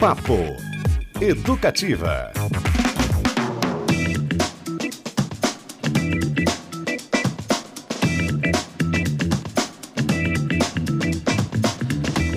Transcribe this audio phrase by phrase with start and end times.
[0.00, 0.56] Papo
[1.20, 2.39] Educativa.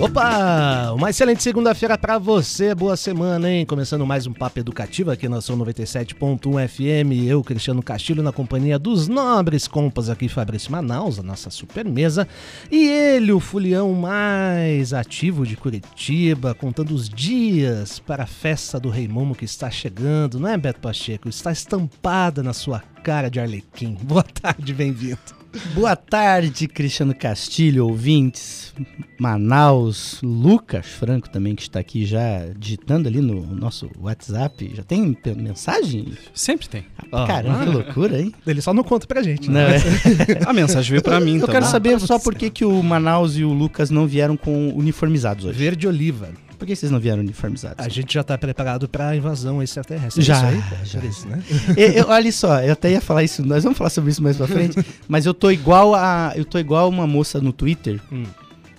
[0.04, 0.92] Opa!
[0.92, 3.64] Uma excelente segunda-feira para você, boa semana, hein?
[3.64, 7.26] Começando mais um Papo Educativo aqui na São 97.1 FM.
[7.26, 12.28] Eu, Cristiano Castilho, na companhia dos nobres compas aqui, Fabrício Manaus, a nossa super mesa.
[12.70, 18.90] E ele, o fulião mais ativo de Curitiba, contando os dias para a festa do
[18.90, 21.30] Rei Momo que está chegando, não é, Beto Pacheco?
[21.30, 23.96] Está estampada na sua cara de Arlequim.
[24.02, 25.43] Boa tarde, bem-vindo.
[25.74, 28.74] Boa tarde, Cristiano Castilho, ouvintes,
[29.18, 34.72] Manaus, Lucas Franco também, que está aqui já digitando ali no nosso WhatsApp.
[34.74, 36.12] Já tem mensagem?
[36.34, 36.86] Sempre tem.
[37.12, 38.32] Ah, Caramba, ah, que loucura, hein?
[38.46, 39.76] Ele só não conta pra gente, né?
[39.76, 40.44] É.
[40.48, 43.44] A mensagem veio pra mim, Eu quero saber só por que, que o Manaus e
[43.44, 45.58] o Lucas não vieram com uniformizados hoje.
[45.58, 46.30] Verde oliva.
[46.58, 47.84] Por que vocês não vieram uniformizados?
[47.84, 50.22] A gente já está preparado para a invasão extraterrestre.
[50.22, 50.86] Já, é isso aí?
[50.86, 51.00] já.
[51.00, 51.42] Isso, né?
[51.76, 54.36] eu, eu, olha só, eu até ia falar isso, nós vamos falar sobre isso mais
[54.36, 58.24] pra frente, mas eu tô igual a eu tô igual uma moça no Twitter, hum.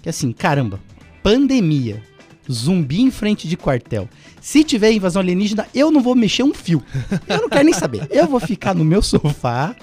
[0.02, 0.80] que assim, caramba,
[1.22, 2.02] pandemia,
[2.52, 4.08] zumbi em frente de quartel.
[4.42, 6.83] Se tiver invasão alienígena, eu não vou mexer um fio.
[7.27, 8.08] Eu não quero nem saber.
[8.11, 9.75] Eu vou ficar no meu sofá,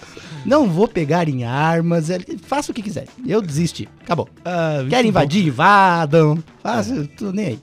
[0.45, 3.07] não vou pegar em armas, é, faça o que quiser.
[3.27, 3.89] Eu desisti.
[4.03, 4.29] Acabou.
[4.45, 6.43] Ah, Quer invadir, invadam.
[6.63, 7.05] Faça, é.
[7.17, 7.59] tô nem aí.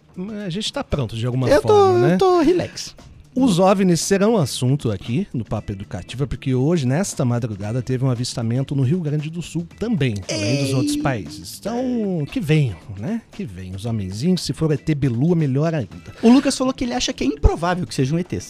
[0.45, 2.13] A gente tá pronto de alguma eu forma, tô, né?
[2.13, 2.95] Eu tô relax.
[3.39, 8.75] Os OVNIs serão assunto aqui no Papo Educativa, porque hoje, nesta madrugada, teve um avistamento
[8.75, 11.57] no Rio Grande do Sul também, além dos outros países.
[11.57, 13.21] Então, que venham, né?
[13.31, 14.41] Que venham os homenzinhos.
[14.41, 16.13] Se for ET Bilu, melhor ainda.
[16.21, 18.49] O Lucas falou que ele acha que é improvável que sejam ETs.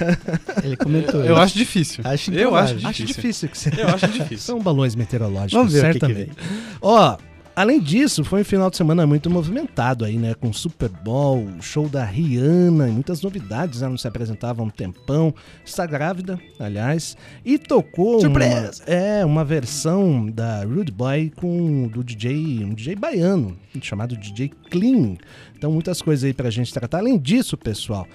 [0.64, 1.20] ele comentou.
[1.20, 2.02] Eu, eu acho difícil.
[2.02, 2.88] Acho eu acho difícil.
[2.88, 3.70] Acho difícil que você...
[3.76, 4.38] Eu acho difícil.
[4.38, 6.32] São balões meteorológicos, Vamos ver certamente.
[6.80, 7.18] Ó,
[7.54, 10.32] Além disso, foi um final de semana muito movimentado aí, né?
[10.32, 13.82] Com Super Bowl, show da Rihanna e muitas novidades.
[13.82, 13.90] Ela né?
[13.90, 15.34] não se apresentava há um tempão.
[15.62, 17.14] Está grávida, aliás.
[17.44, 18.82] E tocou Surpresa!
[18.86, 24.50] Uma, é, uma versão da Rude Boy com do DJ, um DJ baiano, chamado DJ
[24.70, 25.16] Clean.
[25.54, 26.98] Então, muitas coisas aí pra gente tratar.
[26.98, 28.06] Além disso, pessoal,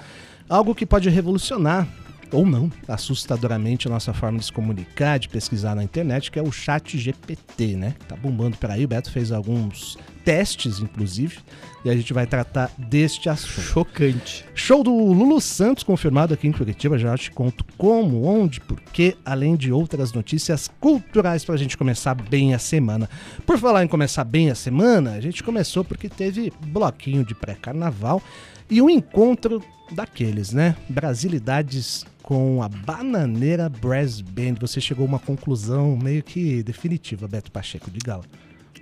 [0.49, 1.87] algo que pode revolucionar
[2.31, 6.41] ou não, assustadoramente a nossa forma de se comunicar, de pesquisar na internet, que é
[6.41, 7.95] o chat GPT, né?
[8.07, 11.37] Tá bombando por aí, o Beto fez alguns testes, inclusive,
[11.85, 13.61] e a gente vai tratar deste assunto.
[13.61, 14.43] Chocante.
[14.53, 19.55] Show do Lulu Santos confirmado aqui em Curitiba, já te conto como, onde, porquê, além
[19.55, 23.09] de outras notícias culturais para a gente começar bem a semana.
[23.45, 28.21] Por falar em começar bem a semana, a gente começou porque teve bloquinho de pré-carnaval
[28.69, 30.75] e um encontro daqueles, né?
[30.89, 34.55] Brasilidades com a Bananeira Brass Band.
[34.59, 38.25] Você chegou a uma conclusão meio que definitiva, Beto Pacheco, de gala.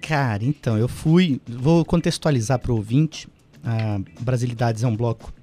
[0.01, 1.39] Cara, então, eu fui.
[1.47, 3.27] Vou contextualizar para o ouvinte.
[3.63, 5.33] A Brasilidades é um bloco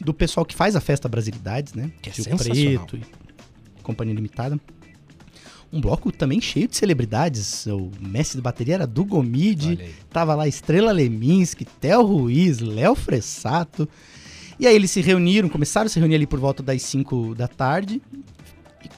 [0.00, 1.90] do pessoal que faz a festa Brasilidades, né?
[2.00, 2.86] Que é Rio sensacional.
[2.86, 4.58] Preto e Companhia Limitada.
[5.72, 7.66] Um bloco também cheio de celebridades.
[7.66, 9.78] O mestre de bateria era do Gomide.
[10.10, 13.88] Tava lá Estrela Leminski, Theo Ruiz, Léo Fressato.
[14.58, 17.46] E aí eles se reuniram, começaram a se reunir ali por volta das 5 da
[17.46, 18.02] tarde.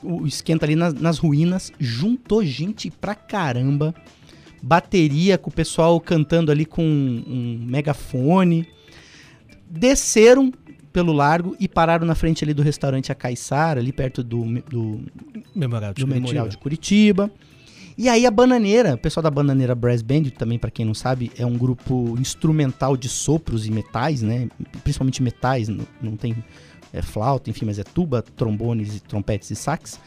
[0.02, 3.94] O esquenta ali nas, nas ruínas, juntou gente pra caramba.
[4.62, 8.66] Bateria com o pessoal cantando ali com um, um megafone.
[9.68, 10.52] Desceram
[10.92, 15.00] pelo largo e pararam na frente ali do restaurante A Caiçara, ali perto do, do,
[15.54, 17.30] Memorial, de, do Memorial de Curitiba.
[17.96, 21.30] E aí a Bananeira, o pessoal da Bananeira Brass Band, também para quem não sabe,
[21.36, 24.48] é um grupo instrumental de sopros e metais, né?
[24.82, 26.34] Principalmente metais, não, não tem
[26.92, 30.00] é, flauta, enfim, mas é tuba, trombones, trompetes e sax.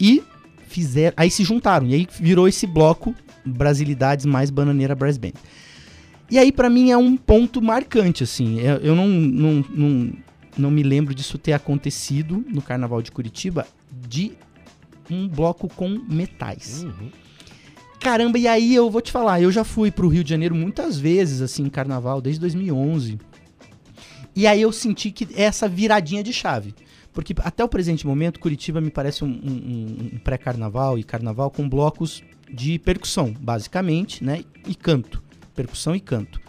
[0.00, 0.22] E
[0.66, 3.14] fizeram, aí se juntaram e aí virou esse bloco
[3.44, 5.32] Brasilidades mais Bananeira Brass Band.
[6.30, 8.60] E aí para mim é um ponto marcante assim.
[8.60, 10.12] Eu, eu não, não, não,
[10.56, 13.66] não me lembro disso ter acontecido no Carnaval de Curitiba
[14.08, 14.32] de
[15.10, 16.84] um bloco com metais.
[16.84, 17.10] Uhum.
[18.00, 20.98] Caramba, e aí eu vou te falar, eu já fui pro Rio de Janeiro muitas
[20.98, 23.18] vezes, assim, em carnaval, desde 2011.
[24.36, 26.74] E aí eu senti que essa viradinha de chave.
[27.14, 31.66] Porque até o presente momento, Curitiba me parece um, um, um pré-carnaval e carnaval com
[31.66, 32.22] blocos
[32.52, 34.44] de percussão, basicamente, né?
[34.66, 35.22] E canto.
[35.54, 36.40] Percussão e canto.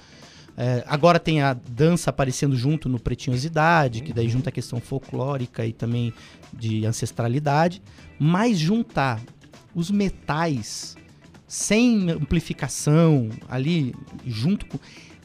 [0.58, 5.66] É, agora tem a dança aparecendo junto no Pretinhosidade, que daí junta a questão folclórica
[5.66, 6.14] e também
[6.54, 7.82] de ancestralidade.
[8.18, 9.22] Mas juntar
[9.74, 10.96] os metais
[11.48, 13.94] sem amplificação ali,
[14.26, 14.80] junto com,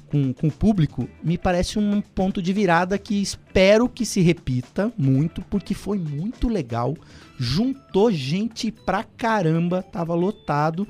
[0.08, 4.92] com, com, o público, me parece um ponto de virada que espero que se repita
[4.98, 6.96] muito, porque foi muito legal.
[7.38, 10.86] Juntou gente pra caramba, tava lotado.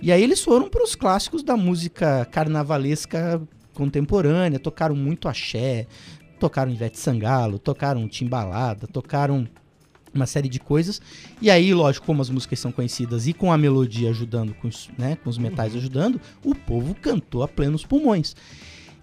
[0.00, 3.40] E aí eles foram para os clássicos da música carnavalesca
[3.72, 5.86] contemporânea, tocaram muito axé,
[6.38, 9.48] tocaram Ivete Sangalo, tocaram Timbalada, tocaram
[10.14, 11.00] uma série de coisas.
[11.42, 14.88] E aí, lógico, como as músicas são conhecidas e com a melodia ajudando, com os,
[14.96, 18.36] né, com os metais ajudando, o povo cantou a plenos pulmões.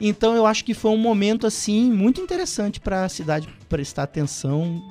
[0.03, 4.83] Então eu acho que foi um momento assim muito interessante para a cidade prestar atenção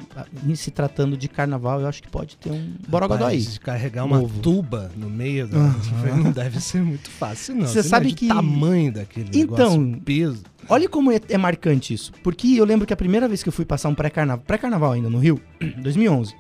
[0.47, 1.81] em se tratando de carnaval.
[1.81, 3.45] Eu acho que pode ter um borogodó aí.
[3.59, 4.41] Carregar uma Novo.
[4.41, 5.59] tuba no meio da...
[5.59, 6.17] Aham.
[6.23, 7.67] não deve ser muito fácil, não.
[7.67, 10.43] Você sabe que- o tamanho daquele Então, negócio, peso.
[10.69, 12.13] Olha como é, é marcante isso.
[12.23, 15.11] Porque eu lembro que a primeira vez que eu fui passar um pré-carnaval, pré-carnaval ainda
[15.11, 15.41] no Rio,
[15.83, 16.35] 2011,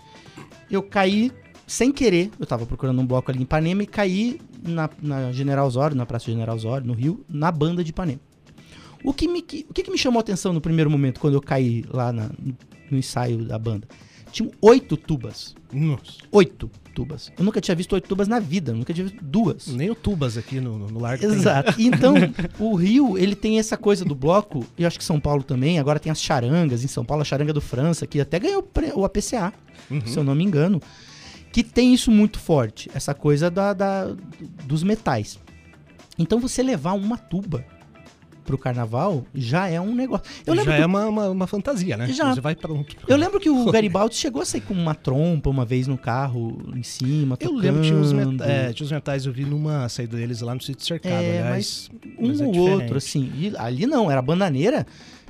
[0.70, 1.32] eu caí
[1.66, 2.30] sem querer.
[2.38, 6.06] Eu tava procurando um bloco ali em Ipanema e caí na, na General Osório, na
[6.06, 8.20] Praça General Osório, no Rio, na banda de Ipanema.
[9.04, 11.34] O que me, que- o que, que me chamou a atenção no primeiro momento, quando
[11.34, 12.30] eu caí lá na-
[12.90, 13.86] no ensaio da banda?
[14.32, 15.54] Tinham oito tubas.
[15.72, 16.18] Nossa.
[16.30, 17.32] Oito tubas.
[17.36, 19.66] Eu nunca tinha visto oito tubas na vida, nunca tinha visto duas.
[19.68, 21.32] Nem o tubas aqui no, no largo tem.
[21.32, 21.74] Exato.
[21.80, 22.14] Então,
[22.58, 25.78] o Rio, ele tem essa coisa do bloco, e eu acho que São Paulo também,
[25.80, 29.04] agora tem as charangas, em São Paulo a charanga do França, que até ganhou o
[29.04, 29.52] APCA,
[29.90, 30.06] Uhum.
[30.06, 30.80] se eu não me engano,
[31.52, 34.14] que tem isso muito forte, essa coisa da, da-
[34.64, 35.40] dos metais.
[36.16, 37.64] Então você levar uma tuba
[38.50, 40.24] pro carnaval já é um negócio.
[40.44, 42.08] Eu já que é uma, uma, uma fantasia, né?
[42.08, 42.34] Já.
[42.34, 42.96] Você vai pronto.
[43.06, 46.60] eu lembro que o Garibaldi chegou a sair com uma trompa uma vez no carro,
[46.74, 47.62] em cima, Eu tocando.
[47.62, 50.54] lembro que tinha os, met é, tinha os metais, eu vi numa saída deles lá
[50.54, 51.88] no sítio cercado, É, aliás.
[52.18, 52.80] um mas é ou diferente.
[52.82, 53.30] outro, assim.
[53.36, 54.86] E ali não, era bananeira,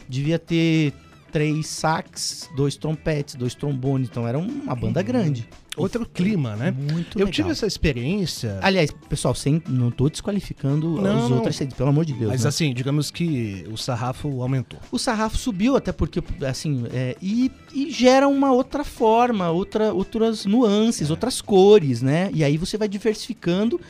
[0.09, 0.93] devia ter
[1.31, 5.49] três sax, dois trompetes, dois trombones, então era uma banda grande.
[5.77, 6.71] Outro clima, né?
[6.73, 7.33] Muito Eu legal.
[7.33, 8.59] tive essa experiência.
[8.61, 12.31] Aliás, pessoal, sem, não tô desqualificando Não, os outros pelo amor de Deus.
[12.31, 12.49] Mas né?
[12.49, 14.81] assim, digamos que o sarrafo aumentou.
[14.91, 20.45] O sarrafo subiu até porque, assim, é, e, e gera uma outra forma, outra, outras
[20.45, 21.11] nuances, É.
[21.13, 22.31] outras cores, né?
[22.35, 23.81] E aí você vai diversificando,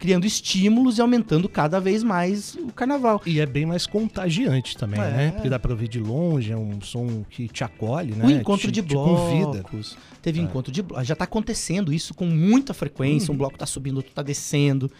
[0.00, 3.20] criando estímulos e aumentando cada vez mais o carnaval.
[3.26, 5.10] E é bem mais contagiante também, É.
[5.10, 5.30] né?
[5.32, 8.24] Porque dá pra ouvir de longe, é um som que te acolhe, né?
[8.24, 9.96] O encontro Te- de blocos.
[10.22, 10.42] Teve É.
[10.42, 11.06] encontro de blocos.
[11.06, 13.28] Já tá acontecendo isso com muita frequência.
[13.30, 13.34] Uhum.
[13.34, 14.90] Um bloco tá subindo, outro tá descendo.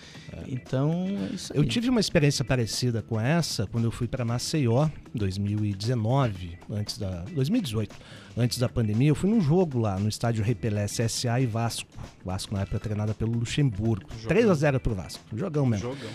[0.47, 0.93] Então,
[1.31, 1.59] é isso aí.
[1.59, 7.25] Eu tive uma experiência parecida com essa quando eu fui para Maceió, 2019, antes da
[7.33, 7.95] 2018,
[8.37, 9.09] antes da pandemia.
[9.09, 11.91] Eu fui num jogo lá no estádio Repelé CSA e Vasco.
[12.25, 14.09] Vasco na época treinada pelo Luxemburgo.
[14.29, 15.23] 3 a 0 pro Vasco.
[15.37, 15.91] Jogão mesmo.
[15.91, 16.11] Jogão.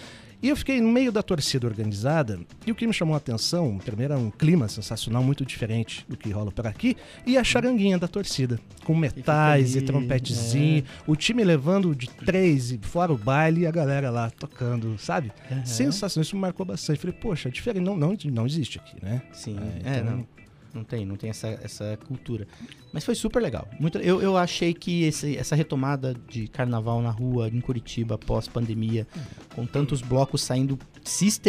[0.46, 3.80] E eu fiquei no meio da torcida organizada, e o que me chamou a atenção,
[3.80, 6.96] primeiro era um clima sensacional, muito diferente do que rola por aqui,
[7.26, 12.72] e a charanguinha da torcida, com metais e, ali, trompetezinho, o time levando de três
[12.72, 15.32] e fora o baile e a galera lá tocando, sabe?
[15.52, 15.66] Aham.
[15.66, 17.00] Sensacional, isso me marcou bastante.
[17.00, 19.24] Falei, poxa, diferente, não, não, não existe aqui, né?
[19.34, 20.28] Sim, É, é, então- não.
[20.76, 22.46] Não tem, não tem essa, essa cultura.
[22.92, 23.66] Mas foi super legal.
[23.80, 29.08] Muito, eu, eu achei que esse- essa retomada de carnaval na rua em Curitiba pós-pandemia,
[29.56, 30.78] com tantos blocos saindo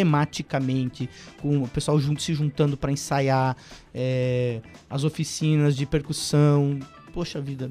[0.00, 1.08] sistematicamente,
[1.40, 3.56] com o pessoal junto, se juntando para ensaiar,
[3.92, 6.78] é, as oficinas de percussão,
[7.12, 7.68] poxa vida,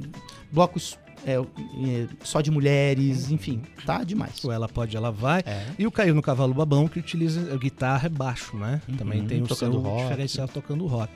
[0.52, 4.44] blocos é, é, só de mulheres, enfim, tá demais.
[4.44, 5.42] O Ela Pode, Ela Vai.
[5.46, 5.66] É.
[5.80, 8.82] E o Caiu no Cavalo Babão, que utiliza guitarra e baixo, né?
[8.88, 10.04] Uhum, Também tem o tocando seu rock.
[10.04, 11.12] diferencial tocando rock.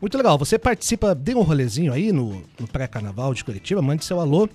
[0.00, 0.38] Muito legal.
[0.38, 4.48] Você participa, dê um rolezinho aí no, no pré-carnaval de Curitiba, mande seu alô.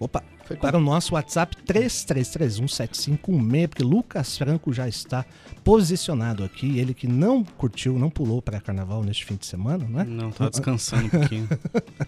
[0.00, 5.24] Opa, Foi com- para o nosso WhatsApp 33317516, porque Lucas Franco já está
[5.64, 6.78] posicionado aqui.
[6.78, 10.04] Ele que não curtiu, não pulou para carnaval neste fim de semana, né?
[10.04, 11.48] Não, tava descansando um pouquinho.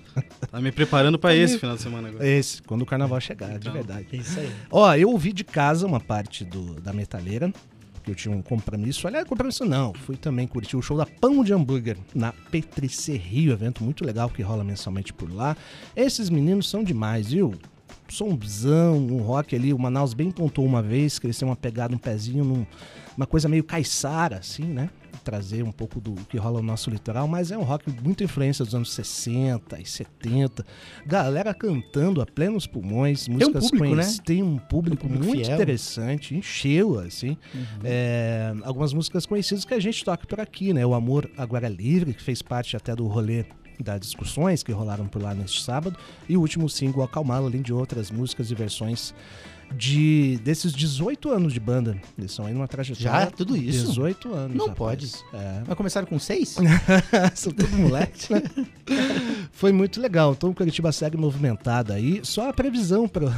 [0.50, 2.26] Tá me preparando pra esse final de semana agora.
[2.26, 3.72] Esse, quando o carnaval chegar, de Então.
[3.72, 4.06] verdade.
[4.12, 4.50] É isso aí.
[4.70, 7.52] Ó, eu ouvi de casa uma parte do, da metaleira,
[7.94, 9.06] porque eu tinha um compromisso.
[9.06, 9.94] Aliás, compromisso não.
[9.94, 14.28] Fui também curtir o show da Pão de Hambúrguer na Petrice Rio, evento muito legal
[14.28, 15.56] que rola mensalmente por lá.
[15.94, 17.54] Esses meninos são demais, viu?
[18.08, 21.94] Somzão, um rock ali, o Manaus bem pontuou uma vez, que eles têm uma pegada,
[21.94, 22.66] um pezinho, num,
[23.16, 24.90] uma coisa meio caiçara, assim, né?
[25.22, 28.64] Trazer um pouco do que rola no nosso litoral, mas é um rock muito influência
[28.64, 30.64] dos anos 60 e 70.
[31.06, 33.90] Galera cantando a plenos pulmões, músicas público, né?
[33.90, 35.54] conhecidas, Tem um público, Um público muito fiel.
[35.54, 37.36] interessante, encheu, assim.
[37.84, 40.84] É, algumas músicas conhecidas que a gente toca por aqui, né?
[40.84, 43.44] O Amor Agora é Livre, que fez parte até do rolê
[43.82, 45.96] das discussões que rolaram por lá neste sábado.
[46.28, 49.14] E o último single, Acalmá-lo, além de outras músicas e versões
[49.72, 51.96] de desses 18 anos de banda.
[52.18, 53.26] Eles são aí numa trajetória.
[53.26, 53.30] Já?
[53.30, 53.88] Tudo isso?
[53.88, 54.56] 18 anos.
[54.56, 55.24] Não rapaz.
[55.32, 55.62] É.
[55.66, 56.56] Mas começaram com seis?
[57.34, 58.42] São tudo moleque, né?
[59.52, 60.32] Foi muito legal.
[60.32, 62.20] Então o Curitiba segue movimentado aí.
[62.22, 63.32] Só a previsão pro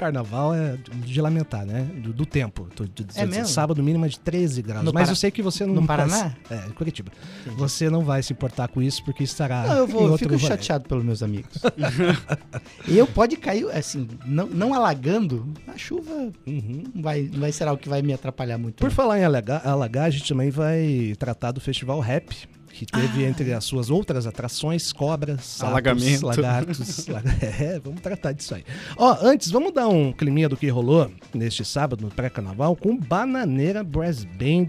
[0.00, 1.82] carnaval é de lamentar, né?
[2.02, 2.66] Do, do tempo.
[2.74, 3.46] Tô de- É mesmo?
[3.46, 4.84] Sábado mínima de 13 graus.
[4.84, 6.30] No Mas Para- eu sei que você não no vai Paraná?
[6.48, 7.12] se- É, em Curitiba.
[7.42, 7.56] Entendi.
[7.56, 10.46] Você não vai se importar com isso porque estará Não, eu vou, eu fico rolê.
[10.46, 11.58] chateado pelos meus amigos.
[12.88, 16.84] eu pode cair, assim, não, não alagando, a chuva Uhum.
[16.96, 18.76] vai, não vai ser algo que vai me atrapalhar muito.
[18.76, 18.90] Por não.
[18.90, 23.52] falar em alagar, alagar, a gente também vai tratar do Festival Rap, que teve entre
[23.52, 26.26] as suas outras atrações cobras, sapos, Alagamento.
[26.26, 27.06] lagartos.
[27.08, 28.64] laga- É, vamos tratar disso aí.
[28.96, 33.82] Ó, antes, vamos dar um climinha do que rolou neste sábado no pré-carnaval com Bananeira
[33.84, 34.68] Brass Band.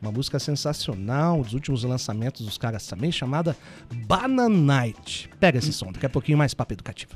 [0.00, 3.56] Uma música sensacional, um dos últimos lançamentos dos caras também, chamada
[4.06, 5.28] Bananite.
[5.40, 7.12] Pega esse som, daqui a pouquinho mais papo educativo.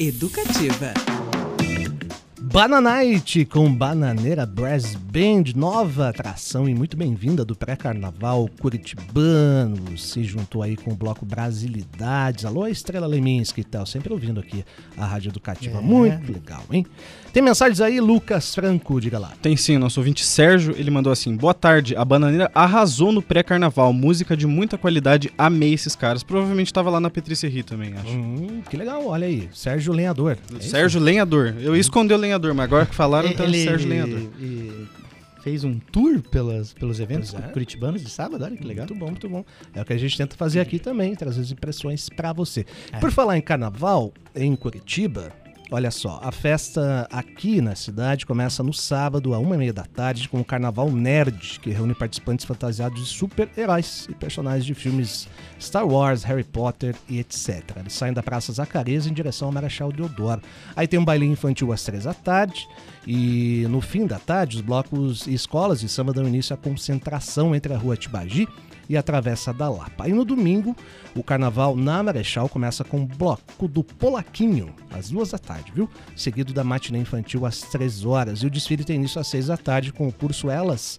[0.00, 1.19] Educativa.
[2.52, 9.96] Bananite com Bananeira Brass Band, nova atração e muito bem-vinda do pré-carnaval curitibano.
[9.96, 12.44] Se juntou aí com o bloco Brasilidades.
[12.44, 14.64] Alô, Estrela Leminski e tal, sempre ouvindo aqui
[14.96, 15.78] a Rádio Educativa.
[15.78, 15.80] É.
[15.80, 16.84] Muito legal, hein?
[17.32, 19.32] Tem mensagens aí, Lucas Franco, diga lá.
[19.40, 23.92] Tem sim, nosso ouvinte Sérgio, ele mandou assim: Boa tarde, a Bananeira arrasou no pré-carnaval,
[23.92, 26.24] música de muita qualidade, amei esses caras.
[26.24, 28.08] Provavelmente tava lá na Petrice Ri também, acho.
[28.08, 29.48] Hum, que legal, olha aí.
[29.54, 30.36] Sérgio Lenhador.
[30.52, 30.70] É isso?
[30.70, 31.54] Sérgio Lenhador.
[31.60, 34.18] Eu ia esconder o Lenhador, mas agora que falaram, então ele, Sérgio Lenhador.
[34.38, 34.88] ele
[35.42, 37.40] fez um tour pelas, pelos eventos é.
[37.48, 38.86] curitibanos de sábado, olha que legal.
[38.86, 39.44] Muito bom, muito bom.
[39.74, 42.66] É o que a gente tenta fazer aqui também, trazer as impressões pra você.
[42.92, 42.98] É.
[42.98, 45.32] Por falar em carnaval, em Curitiba,
[45.72, 49.84] Olha só, a festa aqui na cidade começa no sábado, a uma e meia da
[49.84, 55.28] tarde, com o Carnaval Nerd, que reúne participantes fantasiados de super-heróis e personagens de filmes
[55.60, 57.62] Star Wars, Harry Potter e etc.
[57.76, 60.42] Eles saem da Praça Zacarias em direção ao Marechal Deodoro.
[60.74, 62.66] Aí tem um bailinho infantil às três da tarde,
[63.06, 67.54] e no fim da tarde, os blocos e escolas de samba dão início à concentração
[67.54, 68.48] entre a Rua Tibagi
[68.90, 70.02] e a Travessa da Lapa.
[70.02, 70.76] Aí no domingo,
[71.14, 75.88] o carnaval na Marechal começa com o bloco do Polaquinho, às duas da tarde, viu?
[76.16, 78.40] Seguido da matinê infantil às três horas.
[78.40, 80.98] E o desfile tem início às seis da tarde com o curso Elas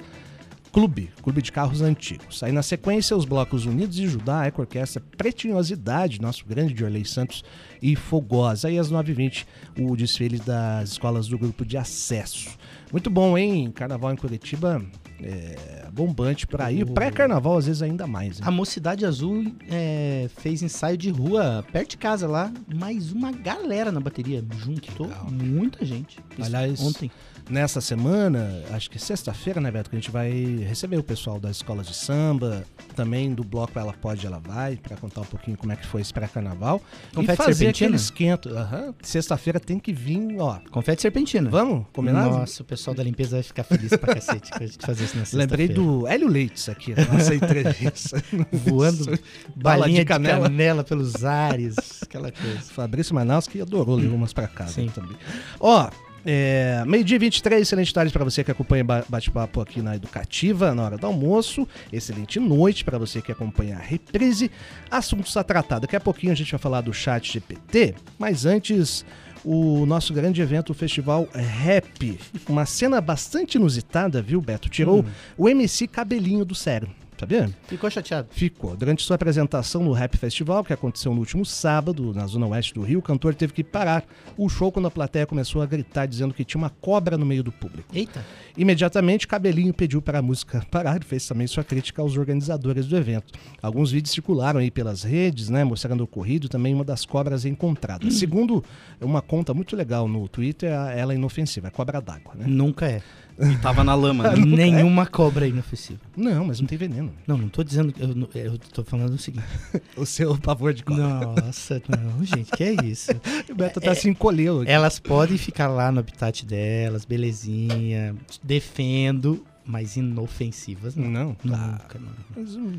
[0.71, 2.41] Clube, Clube de Carros Antigos.
[2.43, 7.03] Aí na sequência, os blocos Unidos e Judá, Eco Orquestra Pretinhosidade, nosso grande de Orley
[7.03, 7.43] Santos
[7.81, 8.69] e Fogosa.
[8.69, 9.45] Aí às 9h20,
[9.79, 12.49] o desfile das escolas do grupo de acesso.
[12.91, 13.71] Muito bom, hein?
[13.71, 14.81] Carnaval em Curitiba
[15.21, 16.85] é, bombante pra ir.
[16.85, 18.39] Pré-carnaval, às vezes, ainda mais.
[18.39, 18.43] hein?
[18.45, 22.51] A Mocidade Azul é, fez ensaio de rua perto de casa lá.
[22.73, 24.43] Mais uma galera na bateria.
[24.57, 25.27] Juntou legal.
[25.31, 26.17] muita gente.
[26.41, 27.11] Aliás, ontem.
[27.50, 30.31] Nessa semana, acho que sexta-feira, né, Beto, que a gente vai
[30.67, 32.63] receber o pessoal das escolas de samba,
[32.95, 36.01] também do bloco Ela Pode, Ela Vai, pra contar um pouquinho como é que foi
[36.01, 36.81] esse pré-carnaval.
[37.12, 37.88] E Confete fazer serpentina?
[37.88, 38.50] aquele esquento.
[38.50, 38.93] Aham.
[39.01, 40.60] Sexta-feira tem que vir, ó.
[40.71, 41.50] Confete serpentina.
[41.50, 41.86] Vamos?
[41.91, 42.29] Combinado?
[42.38, 45.15] Nossa, o pessoal da limpeza vai ficar feliz pra cacete com a gente fazer isso
[45.17, 45.74] na Lembrei sexta-feira.
[46.00, 48.24] do Hélio Leites aqui, nossa entrevista.
[48.51, 49.19] Voando
[49.55, 50.43] balinha de de canela.
[50.50, 50.83] canela.
[50.83, 52.62] pelos ares, aquela coisa.
[52.62, 54.88] Fabrício Manaus, que adorou levar umas pra casa Sim.
[54.88, 55.17] também.
[55.60, 55.89] Ó,
[56.25, 60.73] é, meio-dia e 23, excelente tarde para você que acompanha ba- bate-papo aqui na Educativa,
[60.75, 61.67] na hora do almoço.
[61.91, 64.51] Excelente noite para você que acompanha a reprise.
[64.89, 65.79] Assuntos a tratar.
[65.79, 69.05] Daqui a pouquinho a gente vai falar do chat GPT, mas antes.
[69.43, 72.19] O nosso grande evento, o Festival Rap.
[72.47, 74.69] Uma cena bastante inusitada, viu, Beto?
[74.69, 75.03] Tirou
[75.35, 76.87] o MC Cabelinho do sério,
[77.21, 77.49] sabia?
[77.67, 78.27] Ficou chateado.
[78.31, 78.75] Ficou.
[78.75, 82.81] Durante sua apresentação no Rap Festival, que aconteceu no último sábado, na zona oeste do
[82.81, 84.03] Rio, o cantor teve que parar
[84.35, 87.43] o show quando a plateia começou a gritar dizendo que tinha uma cobra no meio
[87.43, 87.87] do público.
[87.93, 88.25] Eita.
[88.57, 92.97] Imediatamente, Cabelinho pediu para a música parar e fez também sua crítica aos organizadores do
[92.97, 93.33] evento.
[93.61, 97.45] Alguns vídeos circularam aí pelas redes, né, mostrando o ocorrido e também uma das cobras
[97.45, 98.09] encontrada.
[98.11, 98.63] Segundo
[98.99, 102.45] uma conta muito legal no Twitter, ela é inofensiva, é cobra d'água, né?
[102.47, 103.01] Nunca é.
[103.39, 104.35] E tava na lama, né?
[104.45, 105.99] Nenhuma cobra inofensiva.
[106.15, 107.12] Não, mas não tem veneno.
[107.27, 107.93] Não, não tô dizendo.
[107.99, 109.45] Eu, não- eu tô falando o seguinte.
[109.97, 111.03] O seu pavor de cobra.
[111.43, 113.12] Nossa, não, gente, que é isso?
[113.49, 114.62] O Beto até se encolheu.
[114.62, 114.71] aqui.
[114.71, 118.15] Elas podem ficar lá no habitat delas, belezinha.
[118.43, 121.10] Defendo, mas inofensivas não.
[121.10, 121.58] Não, tá.
[121.84, 122.10] Nunca, não.
[122.36, 122.74] Mas, hum,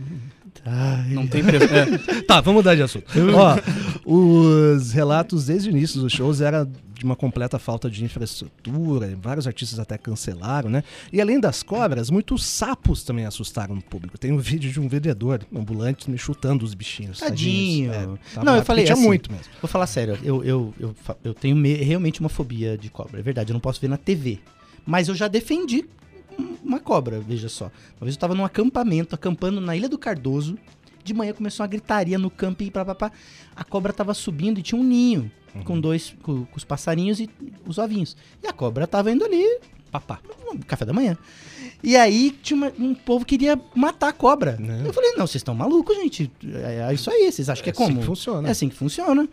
[0.64, 1.56] Ai, Não tem pre...
[1.64, 3.06] é, Tá, vamos mudar de assunto.
[3.34, 3.56] Ó,
[4.04, 9.46] os relatos desde o início dos shows era de uma completa falta de infraestrutura, vários
[9.46, 10.84] artistas até cancelaram, né?
[11.12, 14.16] E além das cobras, muitos sapos também assustaram o público.
[14.18, 17.18] Tem um vídeo de um vendedor ambulante me chutando os bichinhos.
[17.18, 17.90] Tadinho.
[17.92, 18.18] tadinhos.
[18.36, 19.46] É, Não, eu falei tinha assim, muito mesmo.
[19.60, 23.18] Vou falar sério, eu, eu, eu, eu tenho me- realmente uma fobia de cobra.
[23.18, 24.38] É verdade, eu não posso ver na TV.
[24.86, 26.01] Mas eu já defendi um-
[26.62, 27.64] uma cobra, veja só.
[28.00, 30.56] Uma vez eu tava num acampamento, acampando na Ilha do Cardoso.
[31.04, 33.12] De manhã começou uma gritaria no camping, pá, pá, pá.
[33.56, 35.30] A cobra tava subindo e tinha um ninho
[35.64, 37.28] com dois, com, com os passarinhos e
[37.66, 38.16] os ovinhos.
[38.42, 39.44] E a cobra tava indo ali,
[39.90, 40.20] papá,
[40.66, 41.18] café da manhã.
[41.82, 44.56] E aí tinha uma- um povo que queria matar a cobra.
[44.60, 44.86] Não.
[44.86, 46.30] Eu falei, não, vocês estão malucos, gente.
[46.44, 47.98] É, é isso aí, vocês acham que é assim como?
[48.00, 48.48] que funciona.
[48.48, 49.28] É assim que funciona.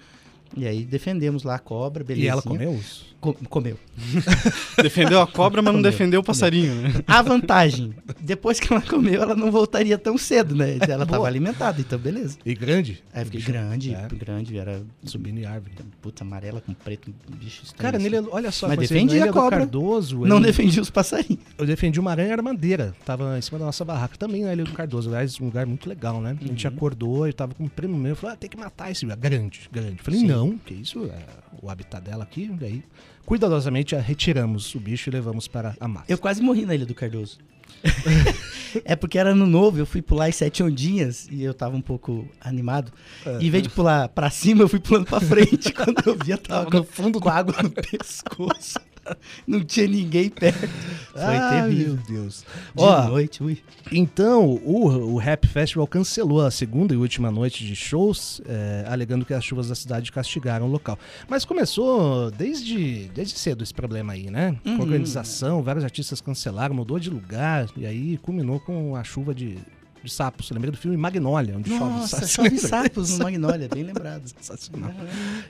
[0.57, 2.25] E aí defendemos lá a cobra, beleza.
[2.25, 3.09] E ela comeu os?
[3.49, 3.77] comeu.
[4.81, 7.03] defendeu a cobra, mas não Comeu, defendeu o passarinho, né?
[7.05, 10.77] A vantagem, depois que ela comeu, ela não voltaria tão cedo, né?
[10.81, 11.27] Ela tava Boa.
[11.27, 12.37] alimentada, então beleza.
[12.45, 13.03] E grande?
[13.13, 14.07] Aí fiquei grande, é.
[14.13, 15.73] grande, era Subindo em árvore.
[16.01, 17.77] puta amarela com preto, bicho estranho.
[17.91, 18.09] Cara, assim.
[18.09, 19.59] nele, olha só, Mas defendi a do cobra.
[19.59, 21.39] Cardoso, Não eu- defendi os passarinhos.
[21.57, 22.95] Eu defendi uma aranha armadeira.
[23.05, 24.15] Tava em cima da nossa barraca.
[24.17, 25.09] Também na Ilha do Cardoso.
[25.09, 26.37] Aliás, um lugar muito legal, né?
[26.41, 26.73] A gente Uhum.
[26.73, 28.15] acordou e tava com um primo meu.
[28.15, 29.05] Falou, ah, tem que matar esse.
[29.05, 29.97] Grande, grande.
[29.97, 30.27] Eu Falei, Sim.
[30.27, 31.05] não, que isso?
[31.05, 31.25] É
[31.61, 32.49] o habitat dela aqui.
[32.61, 32.83] E aí,
[33.25, 36.05] cuidadosamente, a- retiramos o bicho e levamos para a mata.
[36.07, 37.37] Eu quase morri na Ilha do Cardoso.
[38.83, 41.81] é porque era ano novo, eu fui pular as sete ondinhas e eu tava um
[41.81, 42.91] pouco animado.
[43.39, 45.71] E em vez de pular pra cima, eu fui pulando pra frente.
[45.73, 48.79] Quando eu vi, eu tava no fundo com água no pescoço.
[49.47, 50.59] Não tinha ninguém perto.
[51.11, 51.93] Foi Ai, terrível.
[51.95, 52.45] meu Deus.
[52.75, 53.57] De Ó, noite, ui.
[53.91, 59.25] Então, o, o Rap Festival cancelou a segunda e última noite de shows, eh, alegando
[59.25, 60.97] que as chuvas da cidade castigaram o local.
[61.27, 64.55] Mas começou desde, desde cedo esse problema aí, né?
[64.63, 64.81] Com Uhum.
[64.81, 69.57] organização, vários artistas cancelaram, mudou de lugar, e aí culminou com a chuva de
[70.03, 70.49] de sapos.
[70.51, 72.29] Lembrei do filme Magnolia, onde chove Nossa, sapos.
[72.29, 72.67] chove Lembra?
[72.67, 74.23] sapos no Magnolia, bem lembrado.
[74.25, 74.91] Sensacional.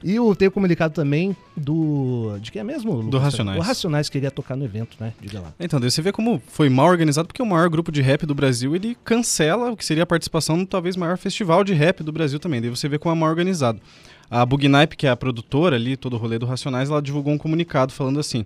[0.04, 2.38] E o, tem o comunicado também do.
[2.42, 2.94] De quem é mesmo?
[2.94, 3.22] Lucas?
[3.22, 3.60] Racionais.
[3.60, 5.14] O Racionais queria tocar no evento, né?
[5.22, 5.54] Diga lá.
[5.60, 8.36] Então, daí você vê como foi mal organizado, porque o maior grupo de rap do
[8.36, 12.12] Brasil, ele cancela o que seria a participação no talvez maior festival de rap do
[12.12, 12.62] Brasil também.
[12.62, 13.80] Daí você vê como é mal organizado.
[14.32, 17.38] A Bugnipe, que é a produtora ali, todo o rolê do Racionais, ela divulgou um
[17.38, 18.46] comunicado falando assim: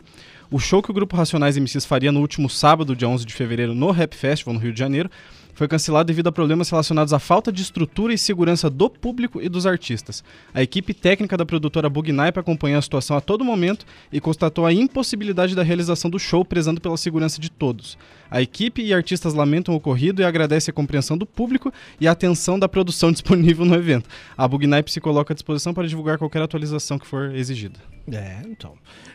[0.50, 3.74] o show que o grupo Racionais MCs faria no último sábado, dia 11 de fevereiro,
[3.74, 5.10] no Rap Festival, no Rio de Janeiro,
[5.54, 9.48] foi cancelado devido a problemas relacionados à falta de estrutura e segurança do público e
[9.48, 10.24] dos artistas.
[10.54, 14.74] A equipe técnica da produtora Bugnipe acompanhou a situação a todo momento e constatou a
[14.74, 17.98] impossibilidade da realização do show, prezando pela segurança de todos.
[18.34, 22.12] A equipe e artistas lamentam o ocorrido e agradecem a compreensão do público e a
[22.14, 24.10] atenção da produção disponível no evento.
[24.36, 27.80] A Bugnipe se coloca à disposição para divulgar qualquer atualização que for exigida.
[28.12, 28.74] É, então.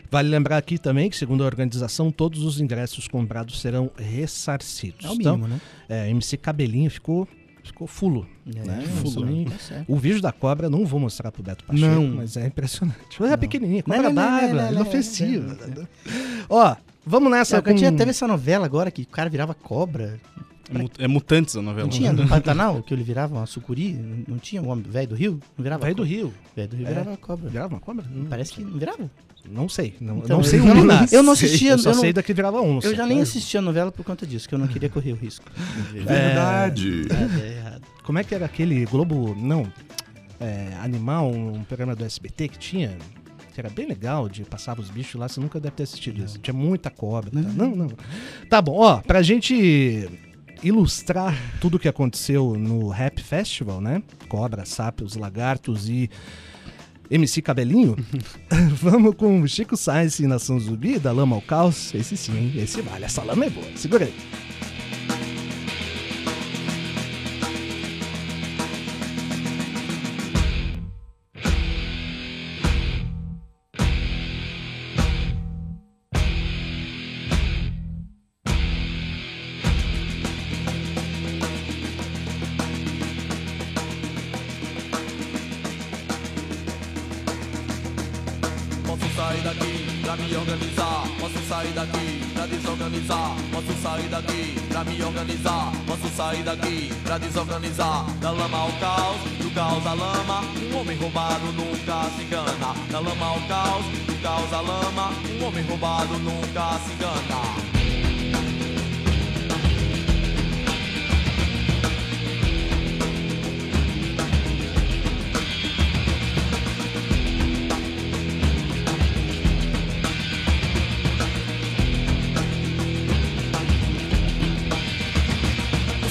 [0.09, 5.04] Vale lembrar aqui também que, segundo a organização, todos os ingressos comprados serão ressarcidos.
[5.04, 5.61] É o Então, mínimo, né?
[5.88, 7.26] é, MC Cabelinho ficou,
[7.64, 8.24] ficou fulo.
[8.54, 8.85] É, né?
[9.02, 9.44] fulo, aí.
[9.46, 9.85] tá.
[9.88, 12.07] O vídeo da cobra não vou mostrar pro Beto Pacheco, Não.
[12.07, 13.16] mas é impressionante.
[13.18, 15.59] Mas é pequenininha, cobra d'água, inofensiva.
[15.66, 15.88] não, não.
[16.48, 16.76] Ó,
[17.09, 17.77] vamos nessa Sabe, com...
[17.77, 20.18] tinha, teve essa novela agora que o cara virava cobra.
[21.01, 21.85] É, é Mutantes a novela.
[21.85, 23.94] Não tinha no Pantanal que ele virava uma sucuri?
[23.94, 25.40] Não- Não tinha o homem velho do Rio?
[25.57, 26.03] Não virava Vai do?
[26.03, 26.33] Rio.
[26.55, 26.90] Velho do Rio É.
[26.90, 27.49] virava cobra.
[27.49, 28.05] Virava uma cobra?
[28.11, 29.11] Não, Parece que não virava.
[29.51, 29.94] Não sei.
[29.99, 31.11] Não, Então, não sei o não- Minas.
[31.11, 32.81] eu não assistia, Eu só eu não- sei daqui virava um.
[32.83, 35.16] Eu já nem assisti a novela por conta disso, que eu não queria correr o
[35.16, 35.47] risco.
[35.90, 37.07] Verdade.
[37.11, 37.83] Errado, é errado.
[38.05, 39.35] Como é que era aquele Globo...
[39.38, 39.66] Não.
[40.40, 42.97] É, Animal, um programa do SBT que tinha...
[43.59, 45.29] Que era bem legal, de passava os bichos lá.
[45.29, 46.38] Você nunca deve ter assistido isso.
[46.38, 47.29] Tinha muita cobra.
[47.29, 47.40] tá?
[47.40, 47.90] Não, não.
[48.49, 48.77] Tá bom.
[48.77, 50.09] Ó, pra gente
[50.62, 54.01] ilustrar tudo o que aconteceu no Rap Festival, né?
[54.29, 56.09] Cobra, sapos, lagartos e...
[57.11, 57.97] MC Cabelinho,
[58.81, 61.92] vamos com Chico Sainz e Nação Zumbi, da Lama ao Caos.
[61.94, 63.07] Esse sim, esse vale.
[63.07, 63.66] Essa lama é boa.
[63.75, 64.14] Segura aí.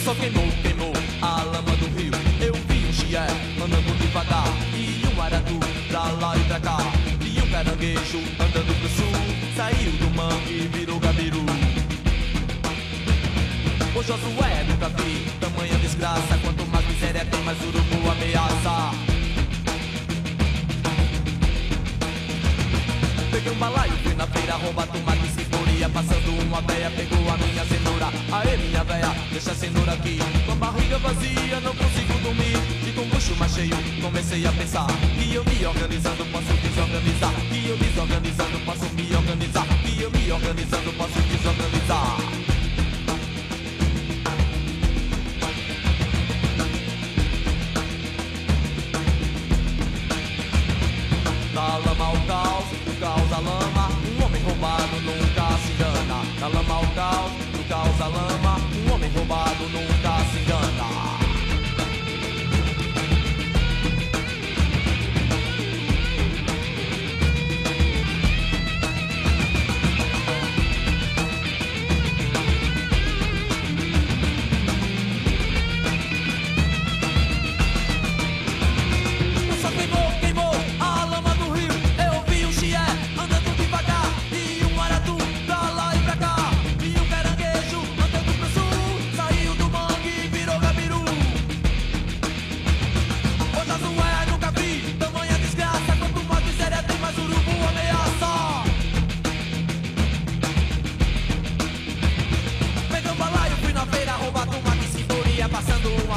[0.08, 2.14] Sol queimou, queimou a lama do rio.
[2.40, 3.28] Eu vi um chié
[3.62, 4.48] andando devagar.
[4.74, 6.78] E um aratu pra lá e pra cá.
[7.22, 9.12] E um caranguejo andando pro sul.
[9.58, 11.46] Saiu do mangue e virou gabiru.
[13.94, 16.38] O Josué nunca vi tamanha desgraça.
[16.42, 19.17] Quanto mais miséria tem, mais urubu ameaça.
[23.50, 27.66] Um balaio, fui na feira roubar tomate e ceboria Passando uma véia, pegou a minha
[27.66, 28.08] cenoura.
[28.32, 30.20] Aê minha véia, deixa a cenoura aqui.
[30.46, 32.58] Com a barriga vazia, não consigo dormir.
[32.88, 37.34] E com o bucho mais cheio, comecei a pensar Que eu me organizando, posso desorganizar.
[37.50, 39.68] Que eu desorganizando, posso me organizar.
[39.82, 42.47] Que eu me organizando, posso desorganizar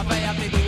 [0.03, 0.60] papel a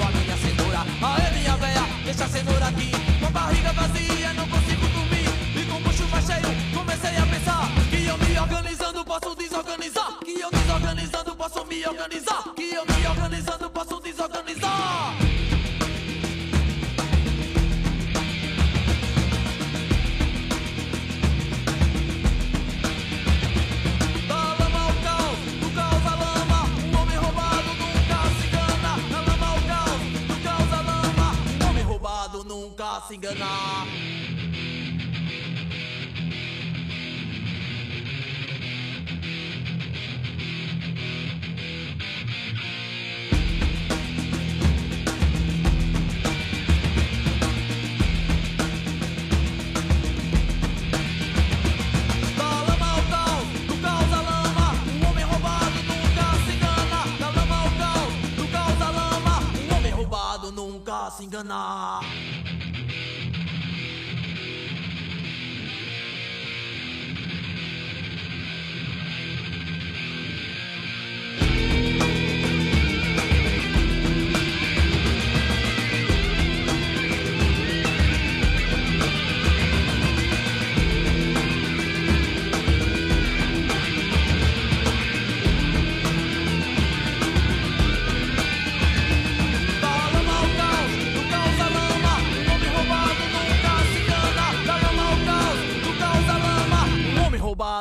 [59.82, 62.21] homem roubado nunca se engana.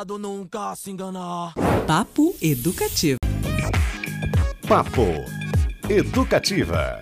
[0.02, 1.52] Roubado nunca se engana.
[1.86, 3.18] Papo Educativo.
[4.66, 5.06] Papo
[5.88, 7.00] Educativa.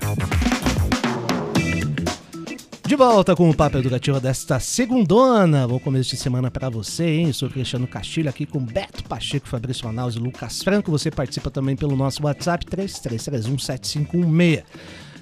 [2.87, 5.67] De volta com o Papo Educativo desta segundona.
[5.67, 7.33] Bom começo de semana para você, hein?
[7.33, 10.91] Sou Cristiano Castilho aqui com Beto Pacheco, Fabrício Manaus e Lucas Franco.
[10.91, 14.65] Você participa também pelo nosso WhatsApp 33317516.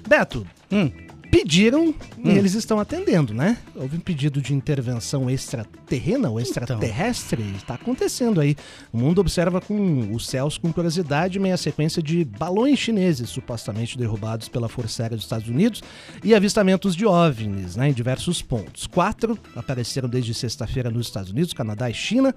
[0.07, 0.91] Beto, Hum.
[1.29, 3.57] Pediram e eles estão atendendo, né?
[3.75, 7.43] Houve um pedido de intervenção extraterrena ou extraterrestre.
[7.55, 8.55] Está acontecendo aí.
[8.91, 14.49] O mundo observa com os céus com curiosidade meia sequência de balões chineses supostamente derrubados
[14.49, 15.83] pela Força Aérea dos Estados Unidos
[16.23, 18.87] e avistamentos de OVNIs né, em diversos pontos.
[18.87, 22.33] Quatro apareceram desde sexta-feira nos Estados Unidos, Canadá e China.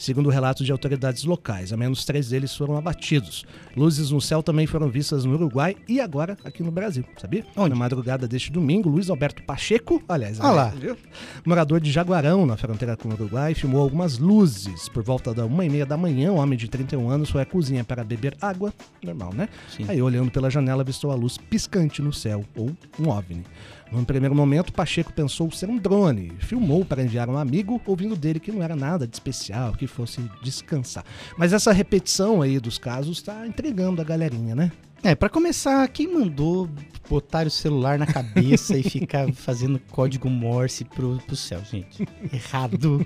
[0.00, 3.44] Segundo relatos de autoridades locais, ao menos três deles foram abatidos.
[3.76, 7.44] Luzes no céu também foram vistas no Uruguai e agora aqui no Brasil, sabia?
[7.54, 7.68] Onde?
[7.68, 10.68] Na madrugada deste domingo, Luiz Alberto Pacheco, aliás, Ah lá.
[10.68, 10.96] viu?
[11.44, 14.88] morador de Jaguarão, na fronteira com o Uruguai, filmou algumas luzes.
[14.88, 17.44] Por volta da uma e meia da manhã, um homem de 31 anos foi à
[17.44, 18.72] cozinha para beber água,
[19.04, 19.50] normal, né?
[19.68, 19.84] Sim.
[19.86, 23.44] Aí, olhando pela janela, avistou a luz piscante no céu, ou um OVNI.
[23.92, 28.38] Num primeiro momento, Pacheco pensou ser um drone, filmou para enviar um amigo, ouvindo dele
[28.38, 31.04] que não era nada de especial, que fosse descansar.
[31.36, 34.70] Mas essa repetição aí dos casos está intrigando a galerinha, né?
[35.02, 36.68] É, pra começar, quem mandou
[37.08, 42.06] botar o celular na cabeça e ficar fazendo código Morse pro, pro céu, gente?
[42.32, 43.04] Errado.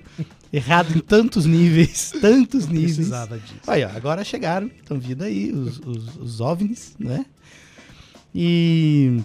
[0.52, 2.96] Errado em tantos níveis, tantos níveis.
[2.96, 3.60] Precisava disso.
[3.66, 7.24] Aí, ó, agora chegaram, estão vindo aí os, os, os OVNIs, né?
[8.34, 9.22] E.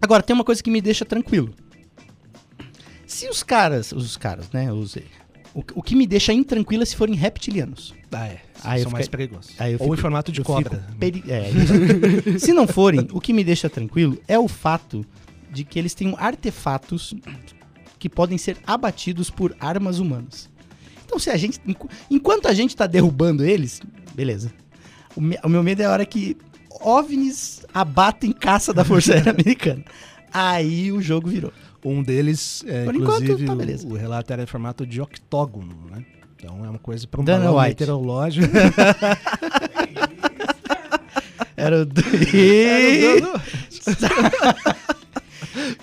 [0.00, 1.52] Agora, tem uma coisa que me deixa tranquilo.
[3.06, 4.72] Se os caras, os caras, né?
[4.72, 4.96] Os,
[5.54, 7.94] o, o que me deixa intranquilo é se forem reptilianos.
[8.12, 8.40] Ah, é.
[8.62, 9.52] Aí São mais perigosos.
[9.58, 10.78] aí eu ou em fico- formato de cobra.
[10.86, 12.38] fico peri- é, exato.
[12.40, 15.04] se não forem, o que me deixa tranquilo é o fato
[15.50, 17.14] de que eles têm artefatos
[17.98, 20.48] que podem ser abatidos por armas humanas.
[21.04, 23.80] Então, se a gente, enqu- enquanto a gente tá derrubando eles,
[24.14, 24.52] beleza.
[25.16, 26.36] O, me- o meu medo é a hora que
[26.70, 29.84] OVNIs abatem caça da Força Aérea Americana.
[30.32, 31.52] Aí o jogo virou.
[31.84, 33.52] Um deles, é, Por enquanto, inclusive, tá
[33.86, 36.04] o- o, relato era em formato de octógono, né?
[36.36, 38.46] Então é uma coisa para um Dana balão meteorológico.
[41.56, 41.86] Era o.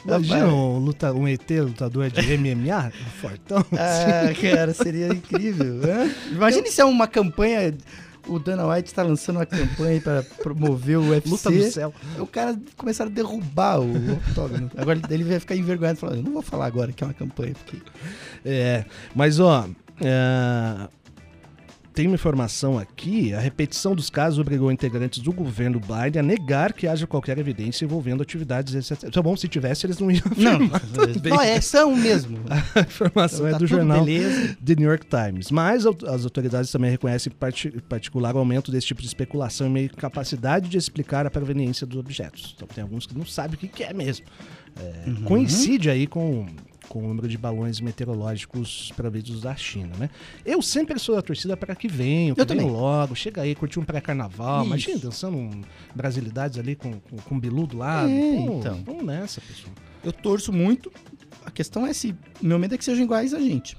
[0.06, 3.66] Imagina um, luta, um ET lutador de MMA, um fortão.
[3.74, 5.76] Ah, cara, seria incrível.
[5.76, 6.16] né?
[6.32, 7.76] Imagine se é uma campanha.
[8.28, 11.30] O Dana White está lançando uma campanha para promover o UFC.
[11.30, 11.94] Luta no céu.
[12.20, 14.70] O cara começaram a derrubar o octógono.
[14.78, 17.14] Agora ele vai ficar envergonhado e falar: Eu não vou falar agora que é uma
[17.14, 17.54] campanha.
[17.54, 17.82] Porque...
[18.46, 18.86] É,
[19.16, 19.68] mas ó,
[20.02, 20.88] é,
[21.98, 26.72] tem uma informação aqui, a repetição dos casos obrigou integrantes do governo Biden a negar
[26.74, 29.10] que haja qualquer evidência envolvendo atividades etc.
[29.12, 31.34] Tá bom, se tivesse eles não iam Não, afirmar também.
[31.34, 32.38] não é, são mesmo.
[32.76, 34.56] A informação é Tá do tudo jornal beleza.
[34.64, 35.50] The New York Times.
[35.50, 39.90] Mas as autoridades também reconhecem parti- particular o aumento desse tipo de especulação e meio
[39.90, 42.54] capacidade de explicar a proveniência dos objetos.
[42.56, 44.24] Então tem alguns que não sabem o que, que é mesmo.
[44.80, 45.24] É, Uhum.
[45.24, 46.46] Coincide aí com,
[46.98, 50.10] com o número de balões meteorológicos providos da China, né?
[50.44, 52.76] Eu sempre sou da torcida para que venham, que Eu venham também.
[52.76, 55.62] logo, chega aí, curtir um pré-carnaval, imagina dançando um
[55.94, 58.10] brasilidades ali com, com, com bilu do lado.
[58.10, 58.84] É, Pô, então.
[58.84, 59.74] Vamos nessa, pessoal.
[60.04, 60.92] Eu torço muito.
[61.46, 62.16] A questão é se.
[62.42, 63.78] Meu medo é que sejam iguais a gente.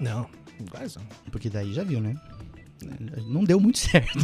[0.00, 0.28] Não,
[0.60, 1.02] iguais não.
[1.32, 2.14] Porque daí já viu, né?
[3.26, 4.18] Não deu muito certo.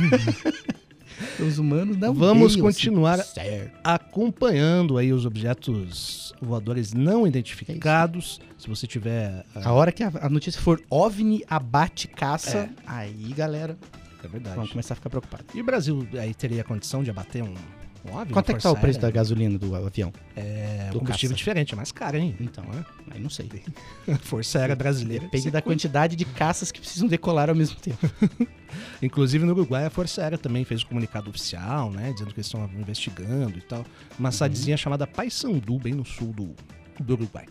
[1.40, 3.78] Os humanos não Vamos assim, continuar certo.
[3.84, 8.40] acompanhando aí os objetos voadores não identificados.
[8.58, 9.44] Se você tiver.
[9.54, 13.76] A hora que a, a notícia for OVNI abate caça, aí, galera,
[14.24, 14.56] É verdade.
[14.56, 15.46] vamos começar a ficar preocupados.
[15.54, 17.54] E o Brasil aí teria condição de abater um,
[18.32, 20.12] Quanto é que tá o preço da gasolina do avião?
[20.36, 21.38] É, do combustível caça?
[21.38, 22.36] diferente, é mais caro, hein?
[22.40, 22.64] Então,
[23.10, 23.48] aí não sei.
[24.22, 25.24] Força Aérea Brasileira.
[25.24, 25.74] Depende da cuida.
[25.74, 27.98] quantidade de caças que precisam decolar ao mesmo tempo.
[29.02, 32.12] Inclusive no Uruguai a Força Aérea também fez um comunicado oficial, né?
[32.12, 33.84] Dizendo que eles estão investigando e tal.
[34.18, 36.54] Uma cidadezinha chamada Paysandu, bem no sul do,
[37.00, 37.46] do Uruguai.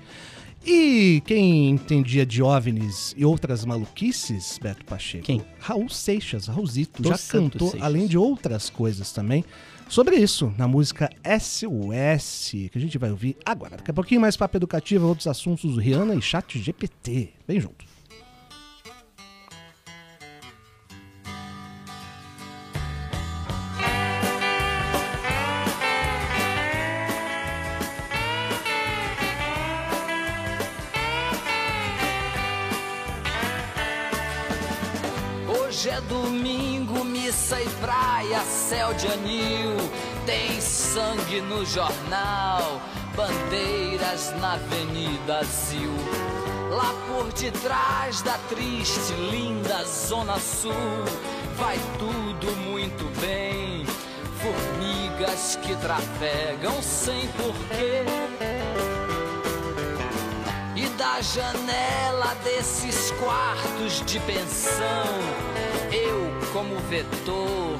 [0.65, 5.23] E quem entendia de OVNIs e outras maluquices, Beto Pacheco?
[5.23, 5.41] Quem?
[5.59, 9.45] Raul Seixas, Raulzito, Dos já cantou, além de outras coisas também,
[9.89, 13.77] sobre isso, na música SOS, que a gente vai ouvir agora.
[13.77, 17.33] Daqui a pouquinho mais papo educativo, outros assuntos Rihanna e chat GPT.
[17.47, 17.85] Vem junto.
[35.47, 39.75] Hoje é domingo, missa e praia, céu de anil.
[40.25, 42.81] Tem sangue no jornal,
[43.17, 45.91] bandeiras na Avenida Zil.
[46.71, 50.71] Lá por detrás da triste, linda Zona Sul,
[51.57, 53.85] vai tudo muito bem.
[54.37, 58.05] Formigas que trafegam sem porquê.
[60.97, 65.05] Da janela desses quartos de pensão,
[65.91, 67.77] eu, como vetor,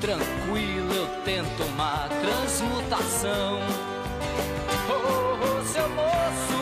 [0.00, 3.60] tranquilo, eu tento uma transmutação.
[4.88, 6.58] Oh, oh, seu moço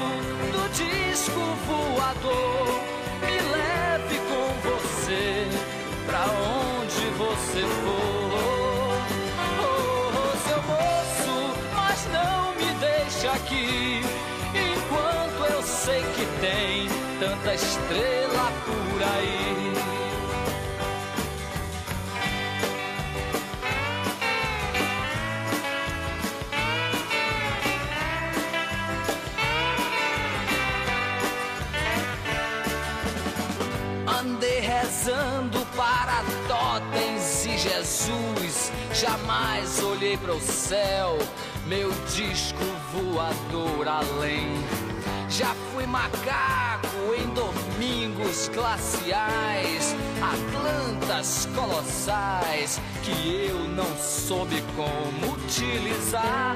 [0.50, 2.80] do disco voador,
[3.20, 5.46] me leve com você
[6.04, 8.32] pra onde você for.
[9.60, 14.11] Oh, oh, seu moço, mas não me deixe aqui
[16.42, 16.88] tem
[17.20, 19.72] tanta estrela por aí.
[34.20, 38.72] Andei rezando para totens e Jesus.
[38.92, 41.16] Jamais olhei para o céu,
[41.68, 44.81] meu disco voador além.
[45.32, 56.54] Já fui macaco em domingos glaciais, Atlantas colossais que eu não soube como utilizar.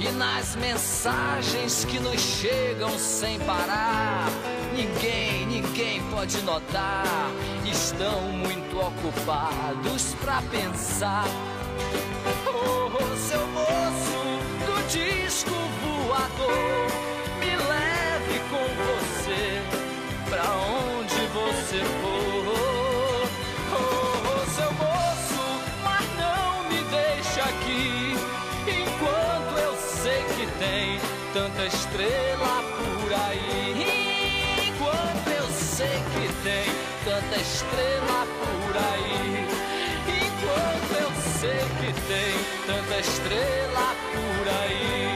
[0.00, 4.26] E nas mensagens que nos chegam sem parar,
[4.74, 7.30] ninguém, ninguém pode notar.
[7.64, 11.26] Estão muito ocupados pra pensar.
[16.36, 16.86] Voador,
[17.38, 19.62] me leve com você
[20.28, 23.28] pra onde você for.
[23.74, 23.82] Oh,
[24.28, 25.44] oh, seu moço,
[25.82, 28.16] mas não me deixe aqui
[28.66, 31.00] enquanto eu sei que tem
[31.32, 34.68] tanta estrela por aí.
[34.68, 36.64] Enquanto eu sei que tem
[37.04, 39.46] tanta estrela por aí.
[40.08, 42.32] Enquanto eu sei que tem
[42.66, 45.11] tanta estrela por aí.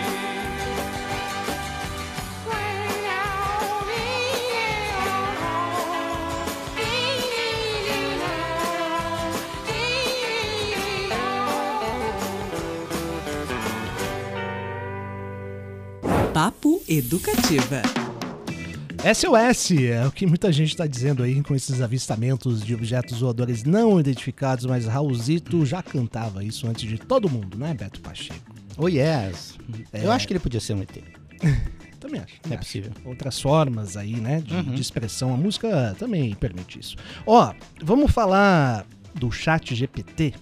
[16.36, 17.80] Papo Educativa.
[19.14, 23.64] SOS é o que muita gente está dizendo aí com esses avistamentos de objetos voadores
[23.64, 28.54] não identificados, mas Raulzito já cantava isso antes de todo mundo, né, Beto Pacheco?
[28.76, 29.56] Oh, yes.
[29.90, 30.04] É.
[30.04, 30.98] Eu acho que ele podia ser um ET.
[31.98, 32.34] Também acho.
[32.34, 32.66] É também acho.
[32.66, 32.92] possível.
[33.06, 34.74] Outras formas aí, né, de, Uhum.
[34.74, 35.32] de expressão.
[35.32, 36.96] A música também permite isso.
[37.26, 40.34] Ó, vamos falar do chat GPT.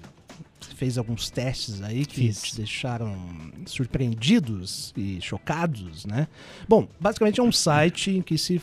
[0.85, 2.42] Fez alguns testes aí que Fiz.
[2.42, 3.16] te deixaram
[3.64, 6.29] surpreendidos e chocados, né?
[6.68, 8.61] Bom, basicamente é um site em que se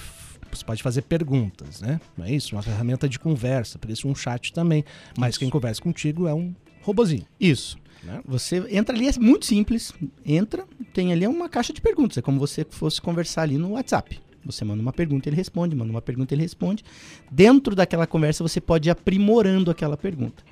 [0.52, 2.00] você pode fazer perguntas, né?
[2.16, 2.56] Não é isso?
[2.56, 4.86] Uma ferramenta de conversa, por isso um chat também.
[5.18, 6.54] Mas quem conversa contigo é um
[6.84, 7.76] robozinho, Isso.
[8.04, 8.22] né?
[8.24, 9.92] Você entra ali, é muito simples.
[10.24, 12.20] Entra, tem ali uma caixa de perguntas.
[12.20, 14.22] É como você fosse conversar ali no WhatsApp.
[14.46, 16.84] Você manda uma pergunta, ele responde, manda uma pergunta, ele responde.
[17.32, 20.44] Dentro daquela conversa, você pode ir aprimorando aquela pergunta.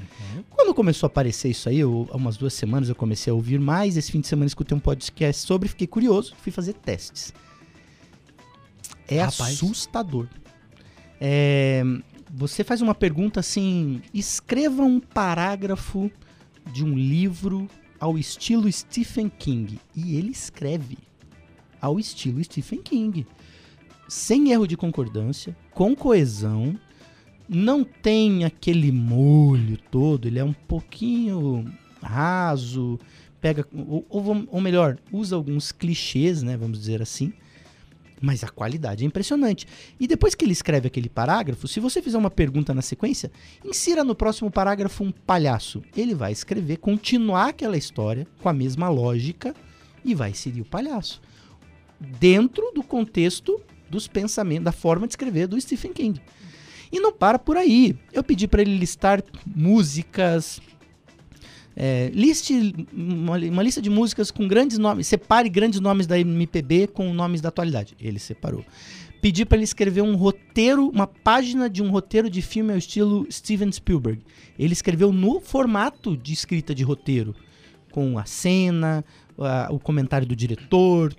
[0.49, 3.59] Quando começou a aparecer isso aí, eu, há umas duas semanas eu comecei a ouvir
[3.59, 3.97] mais.
[3.97, 7.33] Esse fim de semana eu escutei um podcast sobre, fiquei curioso, fui fazer testes.
[9.07, 9.55] É Rapaz.
[9.55, 10.27] assustador.
[11.19, 11.83] É,
[12.31, 16.11] você faz uma pergunta assim: escreva um parágrafo
[16.71, 17.67] de um livro
[17.99, 19.79] ao estilo Stephen King.
[19.95, 20.97] E ele escreve
[21.81, 23.25] ao estilo Stephen King.
[24.09, 26.75] Sem erro de concordância, com coesão,
[27.47, 32.99] não tem aquele molho todo, ele é um pouquinho raso,
[33.39, 37.31] pega, ou, ou ou melhor, usa alguns clichês, né, vamos dizer assim,
[38.19, 39.67] mas a qualidade é impressionante.
[39.99, 43.31] E depois que ele escreve aquele parágrafo, se você fizer uma pergunta na sequência,
[43.63, 45.83] insira no próximo parágrafo um palhaço.
[45.95, 49.53] Ele vai escrever, continuar aquela história com a mesma lógica
[50.03, 51.21] e vai inserir o palhaço.
[51.99, 56.21] Dentro do contexto dos pensamentos, da forma de escrever do Stephen King.
[56.91, 57.95] E não para por aí.
[58.11, 60.59] Eu pedi para ele listar músicas.
[61.75, 65.07] É, liste uma, uma lista de músicas com grandes nomes.
[65.07, 67.95] Separe grandes nomes da MPB com nomes da atualidade.
[67.99, 68.65] Ele separou.
[69.21, 73.27] Pedi para ele escrever um roteiro, uma página de um roteiro de filme ao estilo
[73.31, 74.21] Steven Spielberg.
[74.57, 77.35] Ele escreveu no formato de escrita de roteiro,
[77.91, 79.03] com a cena,
[79.37, 81.13] a- o comentário do diretor.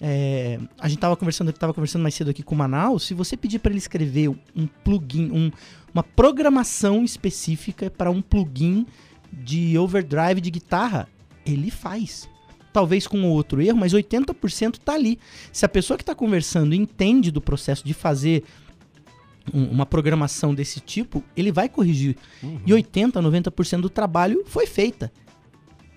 [0.00, 3.04] É, a gente tava conversando, tava conversando mais cedo aqui com o Manaus.
[3.06, 5.50] Se você pedir para ele escrever um plugin, um-
[5.92, 8.86] uma programação específica para um plugin
[9.32, 11.06] de overdrive de guitarra,
[11.44, 12.28] ele faz.
[12.72, 15.18] Talvez com outro erro, mas 80% tá ali.
[15.52, 18.44] Se a pessoa que está conversando entende do processo de fazer
[19.52, 22.16] um- uma programação desse tipo, ele vai corrigir.
[22.64, 25.12] E 80, 90% do trabalho foi feita.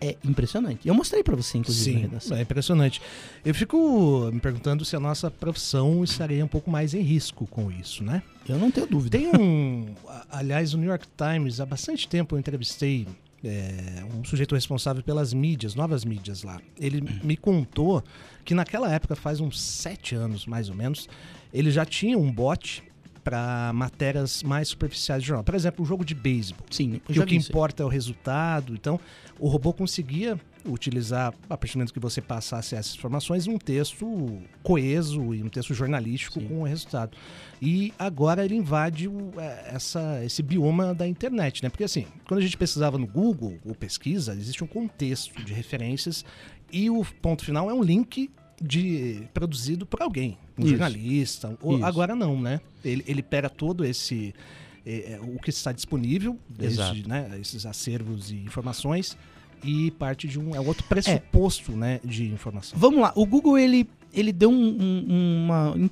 [0.03, 0.87] É impressionante.
[0.87, 2.37] Eu mostrei para você, inclusive, na Sim, redação.
[2.37, 3.01] é impressionante.
[3.45, 7.71] Eu fico me perguntando se a nossa profissão estaria um pouco mais em risco com
[7.71, 8.21] isso, né?
[8.47, 9.17] Eu não tenho dúvida.
[9.17, 9.95] Tem um.
[10.29, 13.07] Aliás, o New York Times, há bastante tempo eu entrevistei
[13.43, 16.59] é, um sujeito responsável pelas mídias, novas mídias lá.
[16.77, 18.03] Ele me contou
[18.43, 21.07] que naquela época, faz uns sete anos mais ou menos,
[21.53, 22.83] ele já tinha um bot
[23.23, 25.43] para matérias mais superficiais de jornal.
[25.43, 26.65] Por exemplo, o jogo de beisebol.
[26.69, 28.73] Sim, Que o que importa é o resultado.
[28.73, 28.99] Então,
[29.39, 34.39] o robô conseguia utilizar, a partir do momento que você passasse essas informações, um texto
[34.61, 36.47] coeso e um texto jornalístico Sim.
[36.47, 37.17] com o resultado.
[37.61, 41.69] E agora ele invade o- é, essa, esse bioma da internet, né?
[41.69, 46.23] Porque assim, quando a gente pesquisava no Google ou pesquisa, existe um contexto de referências
[46.71, 48.29] e o ponto final é um link
[48.65, 50.69] de produzido por alguém, um Isso.
[50.69, 51.57] jornalista.
[51.61, 51.83] Ou-.
[51.83, 52.61] Agora não, né?
[52.83, 54.33] Ele, ele pega todo esse
[54.85, 59.17] é, é, o que está disponível, desde, né, esses acervos e informações,
[59.63, 62.77] e parte de um é outro pressuposto né, de informação.
[62.79, 65.89] Vamos lá, o Google ele, ele deu um- um- uma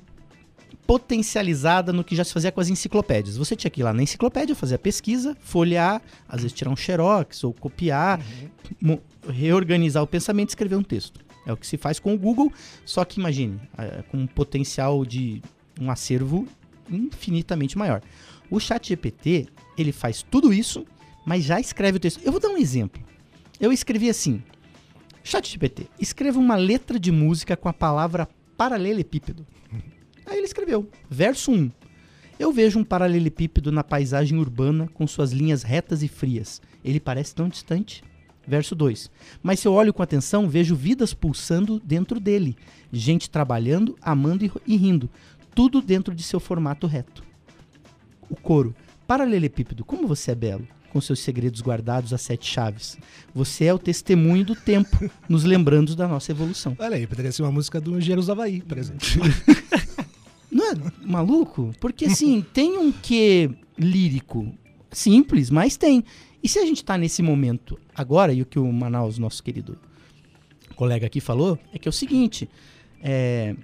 [0.86, 3.36] potencializada no que já se fazia com as enciclopédias.
[3.36, 6.76] Você tinha que ir lá na enciclopédia, fazer a pesquisa, folhear, às vezes tirar um
[6.76, 8.20] xerox ou copiar,
[8.80, 11.20] mo- reorganizar o pensamento e escrever um texto.
[11.44, 12.52] É o que se faz com o Google,
[12.84, 15.42] só que imagine, é, com um potencial de
[15.80, 16.46] um acervo
[16.90, 18.02] infinitamente maior.
[18.50, 20.86] O Chat GPT, ele faz tudo isso,
[21.26, 22.20] mas já escreve o texto.
[22.22, 23.02] Eu vou dar um exemplo.
[23.58, 24.42] Eu escrevi assim,
[25.24, 29.46] Chat GPT, escreva uma letra de música com a palavra paralelepípedo.
[30.26, 31.70] Aí ele escreveu, verso 1.
[32.38, 36.60] Eu vejo um paralelepípedo na paisagem urbana com suas linhas retas e frias.
[36.84, 38.02] Ele parece tão distante.
[38.46, 39.10] Verso 2.
[39.42, 42.56] Mas se eu olho com atenção, vejo vidas pulsando dentro dele.
[42.92, 45.08] Gente trabalhando, amando e, rindo.
[45.54, 47.22] Tudo dentro de seu formato reto.
[48.28, 48.74] O coro.
[49.06, 52.96] Paralelepípedo, como você é belo, com seus segredos guardados a sete chaves.
[53.34, 56.76] Você é o testemunho do tempo, nos lembrando da nossa evolução.
[56.78, 59.06] Olha aí, poderia ser uma música do Engenheiros Havaí, por exemplo.
[60.50, 61.72] Não é maluco?
[61.80, 64.54] Porque assim, tem um quê lírico
[64.92, 66.04] simples, mas tem.
[66.42, 69.78] E se a gente tá nesse momento agora, e o que o Manaus, nosso querido
[70.76, 72.48] colega aqui falou, é que é o seguinte:
[73.02, 73.54] é,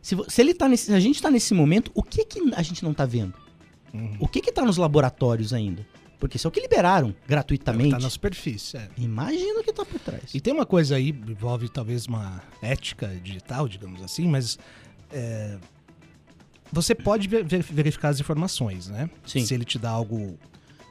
[0.00, 2.62] se, se ele tá nesse, se a gente tá nesse momento, o que que a
[2.62, 3.34] gente não tá vendo?
[3.92, 4.16] Uhum.
[4.20, 5.86] O que que tá nos laboratórios ainda?
[6.18, 7.90] Porque isso é o que liberaram gratuitamente.
[7.90, 8.88] Tá na superfície, é.
[8.98, 10.34] Imagina o que tá por trás.
[10.34, 14.58] E tem uma coisa aí, envolve talvez uma ética digital, digamos assim, mas
[15.12, 15.56] é,
[16.72, 19.08] você pode ver- ver- verificar as informações, né?
[19.26, 19.44] Sim.
[19.44, 20.38] Se ele te dá algo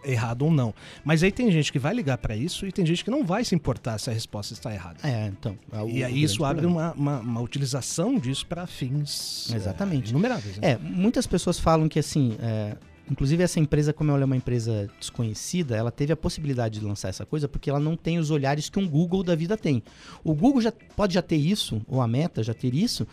[0.06, 0.74] errado ou não.
[1.04, 3.44] Mas aí tem gente que vai ligar pra isso e tem gente que não vai
[3.44, 5.00] se importar se a resposta está errada.
[5.04, 5.58] É, então.
[5.72, 10.08] é o- e aí isso abre uma, uma, uma utilização disso para fins Exatamente.
[10.08, 10.58] é, inumeráveis.
[10.58, 10.72] Né?
[10.72, 12.78] É, muitas pessoas falam que assim, é,
[13.12, 17.10] inclusive essa empresa, como ela é uma empresa desconhecida, ela teve a possibilidade de lançar
[17.10, 19.84] essa coisa porque ela não tem os olhares que um Google da vida tem.
[20.24, 23.06] O Google já pode já ter isso, ou a Meta já ter isso,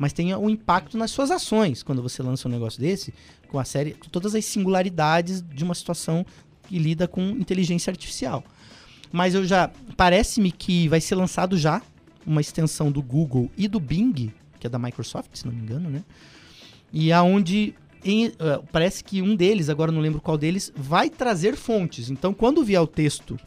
[0.00, 3.12] mas tem um impacto nas suas ações quando você lança um negócio desse,
[3.48, 6.24] com a série, com todas as singularidades de uma situação
[6.66, 8.42] que lida com inteligência artificial.
[9.12, 11.82] Mas eu já parece-me que vai ser lançado já
[12.26, 15.90] uma extensão do Google e do Bing, que é da Microsoft, se não me engano,
[15.90, 16.02] né?
[16.90, 21.56] E aonde em- eh, parece que um deles, agora não lembro qual deles, vai trazer
[21.56, 22.08] fontes.
[22.08, 23.38] Então, quando vier o texto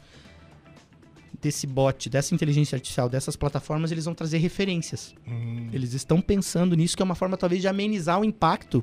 [1.44, 5.14] desse bot, dessa inteligência artificial, dessas plataformas, eles vão trazer referências.
[5.28, 8.82] Hum, Eles estão pensando nisso, que é uma forma talvez de amenizar o impacto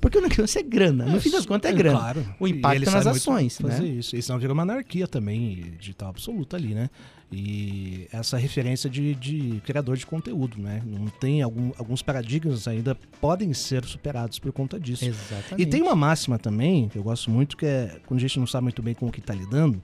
[0.00, 1.04] Porque o negócio é grana.
[1.06, 1.98] No fim das contas é grana.
[1.98, 2.34] Claro.
[2.38, 3.88] O impacto ele nas ações, Fazer né?
[3.88, 4.16] isso.
[4.16, 6.88] E senão vira uma anarquia também, digital absoluta ali, né?
[7.30, 10.82] E essa referência de, de criador de conteúdo, né?
[10.86, 15.04] Não tem algum, alguns paradigmas ainda podem ser superados por conta disso.
[15.04, 15.60] Exatamente.
[15.60, 18.46] E tem uma máxima também, que eu gosto muito, que é quando a gente não
[18.46, 19.82] sabe muito bem com o que está lidando,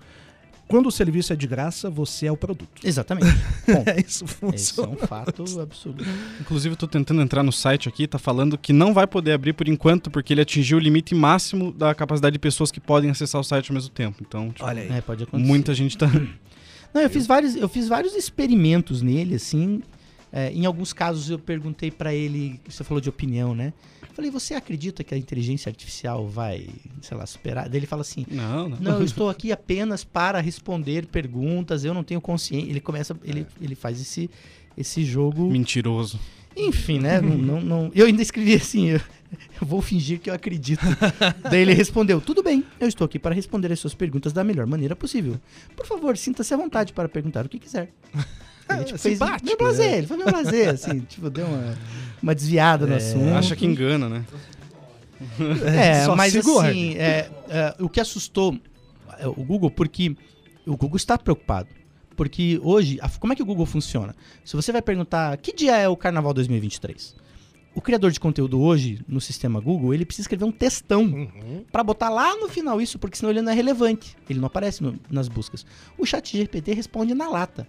[0.66, 2.80] quando o serviço é de graça, você é o produto.
[2.82, 3.26] Exatamente.
[3.66, 4.36] Bom, É isso esse é
[4.82, 4.88] funciona.
[4.90, 6.04] um fato absoluto.
[6.40, 9.52] Inclusive, eu tô tentando entrar no site aqui, tá falando que não vai poder abrir
[9.52, 13.40] por enquanto, porque ele atingiu o limite máximo da capacidade de pessoas que podem acessar
[13.40, 14.18] o site ao mesmo tempo.
[14.26, 14.88] Então, tipo, Olha aí.
[14.92, 15.46] É, pode acontecer.
[15.46, 16.08] muita gente tá.
[16.92, 19.82] Não, eu fiz vários, eu fiz vários experimentos nele, assim.
[20.37, 23.72] É, em alguns casos eu perguntei pra ele, você falou de opinião, né?
[24.14, 26.66] Falei, você acredita que a inteligência artificial vai,
[27.01, 27.68] sei lá, superar?
[27.68, 28.78] Daí ele fala assim, Não, não.
[28.80, 32.68] não, eu estou aqui apenas para responder perguntas, eu não tenho consciência.
[32.68, 34.28] Ele começa, ele, ele faz esse,
[34.76, 35.49] esse jogo.
[35.51, 36.18] Mentiroso.
[36.57, 37.20] Enfim, né?
[37.20, 39.01] não, não, não- Eu ainda escrevi assim, eu,
[39.61, 40.82] eu vou fingir que eu acredito.
[41.49, 44.66] Daí ele respondeu, tudo bem, eu estou aqui para responder as suas perguntas da melhor
[44.66, 45.41] maneira possível.
[45.76, 47.93] Por favor, sinta-se à vontade para perguntar o que quiser.
[48.70, 49.98] Ele tipo, fez Simpático, meu prazer, né?
[49.98, 51.74] ele foi meu prazer, assim, tipo, deu uma,
[52.22, 53.34] uma desviada no assunto.
[53.34, 54.24] Acha que engana, né?
[55.76, 56.68] É, Só mas segura.
[56.68, 58.58] assim, é, é, o que assustou
[59.18, 60.14] é, o Google, porque
[60.66, 61.68] o Google está preocupado.
[62.16, 64.14] Porque hoje, a- como é que o Google funciona?
[64.44, 67.14] Se você vai perguntar que dia é o Carnaval 2023,
[67.74, 71.64] o criador de conteúdo hoje no sistema Google, ele precisa escrever um textão Uhum.
[71.72, 74.16] para botar lá no final isso, porque senão ele não é relevante.
[74.30, 75.66] Ele não aparece no- nas buscas.
[75.98, 77.66] O chat GPT responde na lata.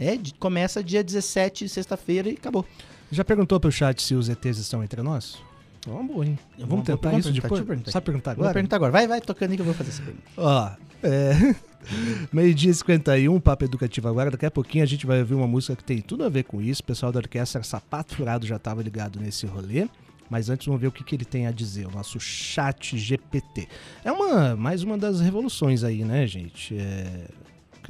[0.00, 2.64] É, começa dia 17, sexta-feira e acabou.
[3.12, 5.38] Já perguntou pro chat se os ETs estão entre nós?
[5.86, 6.38] Boa, hein?
[6.58, 7.62] Vamos vou- tentar isso depois?
[7.62, 8.54] perguntar Sabe perguntar Eu Vou agora?
[8.54, 8.92] perguntar agora.
[8.92, 10.26] Vai, vai tocando aí que eu vou fazer essa pergunta.
[10.36, 10.70] Ó,
[11.02, 11.54] é...
[12.32, 14.30] meio-dia e 51, Papo Educativo agora.
[14.30, 16.60] Daqui a pouquinho a gente vai ouvir uma música que tem tudo a ver com
[16.60, 16.82] isso.
[16.82, 19.88] O pessoal da orquestra Sapato Furado já estava ligado nesse rolê.
[20.28, 23.66] Mas antes vamos ver o que, que ele tem a dizer, o nosso chat GPT.
[24.04, 26.76] É uma mais uma das revoluções aí, né, gente?
[26.78, 27.24] É...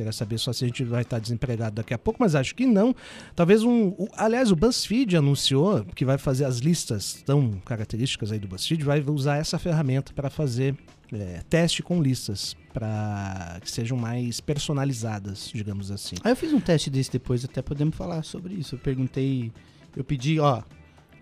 [0.00, 2.64] Queria saber só se a gente vai estar desempregado daqui a pouco, mas acho que
[2.64, 2.96] não.
[3.36, 3.94] Talvez um.
[4.16, 9.04] aliás, o BuzzFeed anunciou que vai fazer as listas tão características aí do BuzzFeed, vai
[9.06, 10.74] usar essa ferramenta para fazer
[11.12, 16.16] é, teste com listas, para que sejam mais personalizadas, digamos assim.
[16.24, 18.76] Aí eu fiz um teste desse depois, até podemos falar sobre isso.
[18.76, 19.52] Eu perguntei,
[19.94, 20.62] eu pedi, ó,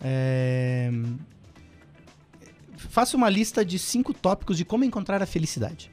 [0.01, 0.89] é,
[2.77, 5.91] faça uma lista de cinco tópicos de como encontrar a felicidade.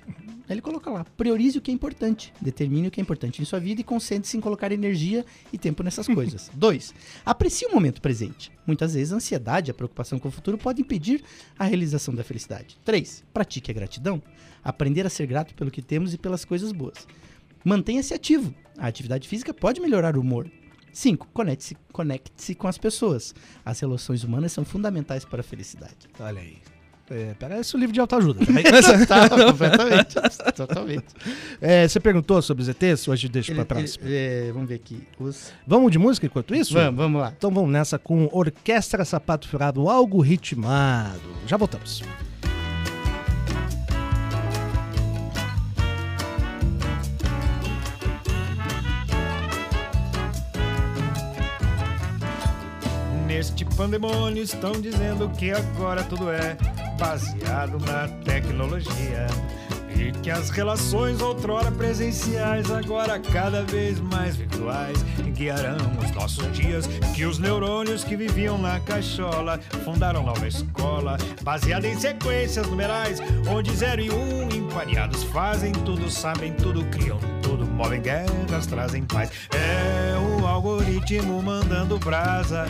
[0.47, 3.45] Aí ele coloca lá, priorize o que é importante, determine o que é importante em
[3.45, 6.51] sua vida e concentre-se em colocar energia e tempo nessas coisas.
[6.55, 6.93] Dois,
[7.25, 8.51] aprecie o momento presente.
[8.65, 11.23] Muitas vezes a ansiedade e a preocupação com o futuro podem impedir
[11.57, 12.77] a realização da felicidade.
[12.85, 14.21] Três, pratique a gratidão.
[14.63, 17.07] Aprender a ser grato pelo que temos e pelas coisas boas.
[17.63, 18.53] Mantenha-se ativo.
[18.77, 20.49] A atividade física pode melhorar o humor.
[20.91, 21.27] 5.
[21.33, 23.35] Conecte-se conecte com as pessoas.
[23.65, 26.07] As relações humanas são fundamentais para a felicidade.
[26.19, 26.74] Olha aí.
[27.09, 28.39] É, parece um livro de autoajuda.
[29.07, 30.15] tá, completamente.
[30.55, 31.05] Totalmente.
[31.61, 33.07] É, você perguntou sobre os ETs?
[33.07, 34.05] Hoje deixa próxima.
[34.07, 35.03] ele- é, vamos ver aqui.
[35.19, 35.51] Os...
[35.67, 36.73] Vamos de música enquanto isso?
[36.73, 37.31] Vamos, vamos lá.
[37.37, 41.21] Então vamos nessa com Orquestra Sapato Furado, algo ritmado.
[41.45, 42.01] Já voltamos.
[53.27, 56.55] Neste pandemônio estão dizendo que agora tudo é
[56.97, 59.27] baseado na tecnologia.
[59.97, 65.01] E que as relações outrora presenciais, agora cada vez mais virtuais,
[65.33, 66.85] guiarão os nossos dias.
[67.15, 73.73] Que os neurônios que viviam na caixola fundaram nova escola, baseada em sequências numerais, onde
[73.73, 79.31] zero e um empareados fazem tudo, sabem tudo, criam tudo, movem guerras, trazem paz.
[79.53, 82.65] É o algoritmo mandando brasa.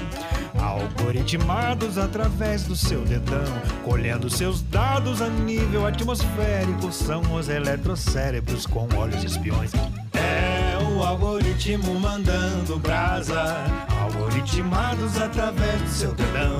[0.75, 3.45] Algoritmados através do seu dedão,
[3.85, 9.71] colhendo seus dados a nível atmosférico, são os eletrocérebros com olhos espiões.
[10.13, 13.55] É o algoritmo mandando brasa,
[14.01, 16.59] algoritmados através do seu dedão,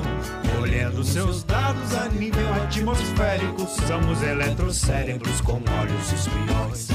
[0.56, 6.88] colhendo seus dados a nível atmosférico, são os eletrocérebros com olhos espiões.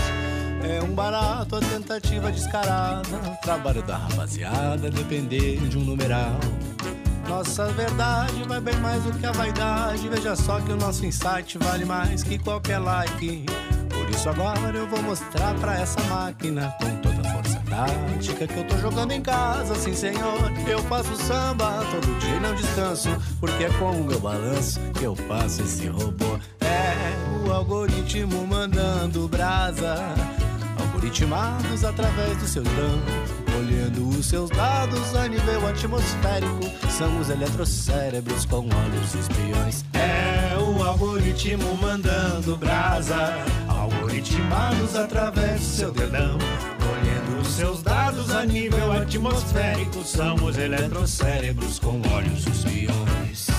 [0.63, 3.19] É um barato a tentativa descarada.
[3.43, 6.39] Trabalho da rapaziada depender de um numeral.
[7.31, 10.07] Nossa verdade vai bem mais do que a vaidade.
[10.09, 13.45] Veja só que o nosso insight vale mais que qualquer like.
[13.89, 18.59] Por isso agora eu vou mostrar pra essa máquina com toda a força tática que
[18.59, 20.51] eu tô jogando em casa, sim senhor.
[20.67, 23.09] Eu faço samba todo dia e não descanso,
[23.39, 26.37] porque é com o meu balanço que eu faço esse robô.
[26.59, 29.95] É o algoritmo mandando brasa.
[30.77, 33.01] Algoritmados através do seu dão,
[33.57, 39.83] olhando os seus dados a nível atmosférico, são os eletrocérebros com olhos espiões.
[39.93, 40.41] É
[40.91, 43.33] algoritmo mandando brasa.
[43.67, 46.37] Algoritmados através do seu dedão.
[46.79, 50.03] Colhendo os seus dados a nível atmosférico.
[50.03, 53.50] São os eletrocérebros com olhos espiões.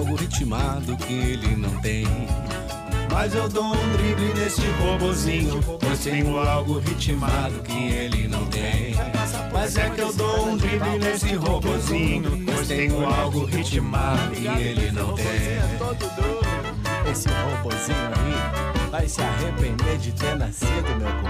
[0.00, 2.06] Mas tem o algoritmado que ele não tem.
[3.12, 5.60] Mas eu dou um drible nesse robozinho.
[5.78, 8.94] Pois tem o algoritmado que ele não tem.
[9.52, 12.44] Mas é que eu dou um drible nesse robozinho.
[12.46, 15.26] Pois tem o algoritmado que ele não tem.
[17.10, 21.29] Esse robozinho aí vai se arrepender de ter nascido, meu compadre.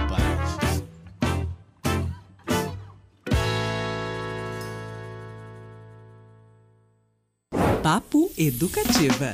[8.45, 9.31] Educativa.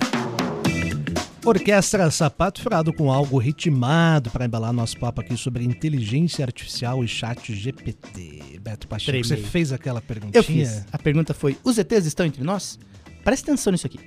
[1.46, 7.08] Orquestra Sapato Furado com algo ritmado para embalar nosso papo aqui sobre inteligência artificial e
[7.08, 8.60] chat GPT.
[8.62, 9.50] Beto Pacheco, você Tremei.
[9.50, 10.38] fez aquela perguntinha?
[10.38, 10.84] Eu fiz.
[10.92, 12.78] A pergunta foi: os ETs estão entre nós?
[13.24, 13.98] Presta atenção nisso aqui.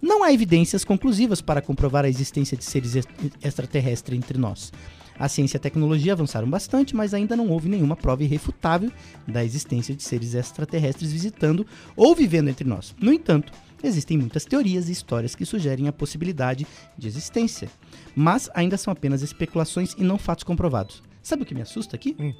[0.00, 3.08] Não há evidências conclusivas para comprovar a existência de seres ex-
[3.42, 4.72] extraterrestres entre nós.
[5.18, 8.92] A ciência e a tecnologia avançaram bastante, mas ainda não houve nenhuma prova irrefutável
[9.26, 12.94] da existência de seres extraterrestres visitando ou vivendo entre nós.
[13.00, 13.52] No entanto,
[13.82, 16.66] existem muitas teorias e histórias que sugerem a possibilidade
[16.96, 17.70] de existência,
[18.14, 21.02] mas ainda são apenas especulações e não fatos comprovados.
[21.22, 22.16] Sabe o que me assusta aqui?
[22.18, 22.34] Hum.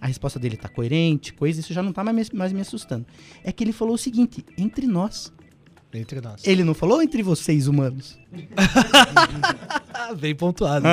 [0.00, 3.06] A resposta dele tá coerente, coisa, isso já não tá mais, mais me assustando.
[3.44, 5.32] É que ele falou o seguinte: entre nós.
[5.94, 6.46] Entre nós.
[6.46, 8.18] Ele não falou entre vocês, humanos.
[10.18, 10.86] Bem pontuado.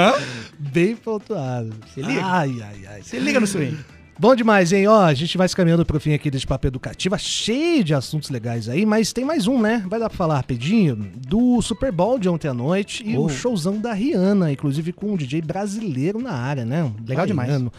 [0.60, 1.74] Bem pontuado.
[1.94, 2.24] Se liga.
[2.24, 3.02] Ai, ai, ai.
[3.02, 3.78] Se liga no swing.
[4.20, 4.86] Bom demais, hein?
[4.86, 8.30] Ó, a gente vai se caminhando pro fim aqui desse papo educativa, cheio de assuntos
[8.30, 9.82] legais aí, mas tem mais um, né?
[9.88, 10.94] Vai dar pra falar rapidinho
[11.26, 13.26] do Super Bowl de ontem à noite e Oh.
[13.26, 16.92] o showzão da Rihanna, inclusive com um DJ brasileiro na área, né?
[17.08, 17.48] Legal demais.
[17.48, 17.72] baiano.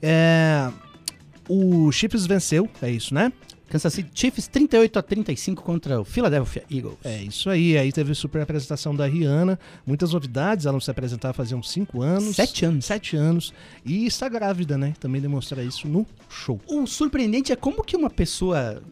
[0.00, 0.68] É,
[1.48, 3.32] o Chiefs venceu, é isso, né?
[3.68, 6.96] Kansas City Chiefs 38 a 35 contra o Philadelphia Eagles.
[7.04, 7.76] É isso aí.
[7.76, 10.66] Aí teve super apresentação da Rihanna, muitas novidades.
[10.66, 12.36] Ela não se apresentava fazia uns 5 anos.
[12.36, 12.84] Sete anos.
[12.84, 13.52] Sete anos.
[13.84, 14.94] E está grávida, né?
[14.98, 16.60] Também demonstra isso no show.
[16.66, 18.82] O surpreendente é como que uma pessoa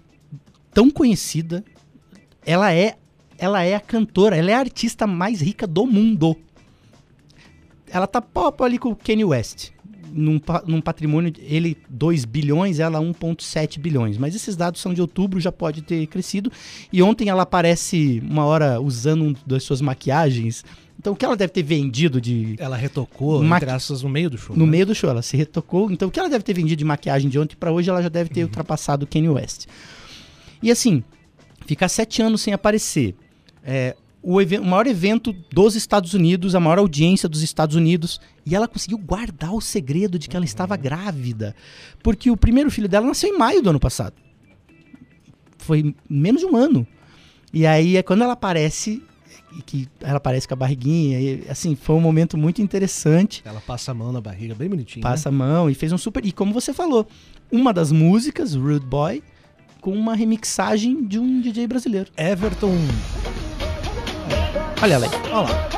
[0.72, 1.64] tão conhecida,
[2.44, 2.96] ela é,
[3.38, 6.36] ela é a cantora, ela é a artista mais rica do mundo.
[7.88, 9.70] Ela tá pau ali com o Kanye West.
[10.16, 14.16] Num, num patrimônio, ele 2 bilhões, ela 1,7 bilhões.
[14.16, 16.50] Mas esses dados são de outubro, já pode ter crescido.
[16.92, 20.64] E ontem ela aparece uma hora usando um das suas maquiagens.
[20.98, 24.30] Então o que ela deve ter vendido de Ela retocou, Ma- entre aspas, no meio
[24.30, 24.56] do show.
[24.56, 24.72] no né?
[24.72, 25.90] meio do show, ela se retocou.
[25.92, 28.08] Então, o que ela deve ter vendido de maquiagem de ontem pra hoje, ela já
[28.08, 29.66] deve ter ultrapassado o Kanye West.
[30.62, 31.04] E assim,
[31.66, 33.14] ficar sete anos sem aparecer.
[33.62, 33.94] É,
[34.26, 38.20] o, o maior evento dos Estados Unidos, a maior audiência dos Estados Unidos.
[38.44, 41.54] E ela conseguiu guardar o segredo de que ela estava grávida.
[42.02, 44.14] Porque o primeiro filho dela nasceu em maio do ano passado.
[45.58, 46.84] Foi menos de um ano.
[47.52, 49.00] E aí é quando ela aparece.
[49.64, 53.92] Que ela aparece com a barriguinha, e, assim, foi um momento muito interessante Ela passa
[53.92, 55.02] a mão na barriga, bem bonitinho.
[55.02, 56.26] passa a mão e fez um super.
[56.26, 57.06] E como você falou,
[57.50, 59.22] uma das músicas, Rude Boy,
[59.80, 62.10] com uma remixagem de um DJ brasileiro.
[62.18, 62.32] né?
[62.32, 62.76] Everton.
[64.82, 65.12] Olha ela aí.
[65.32, 65.75] Olha lá.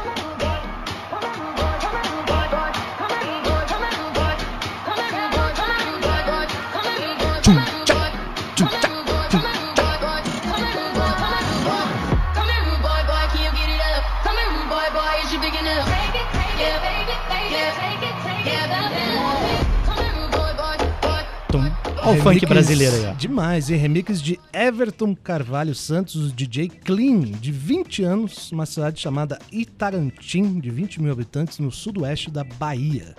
[22.09, 23.13] Olha o funk brasileiro aí, ó.
[23.13, 29.39] Demais, e remix de Everton Carvalho Santos, DJ Clean, de 20 anos, uma cidade chamada
[29.53, 33.15] Itarantim, de 20 mil habitantes, no sudoeste da Bahia.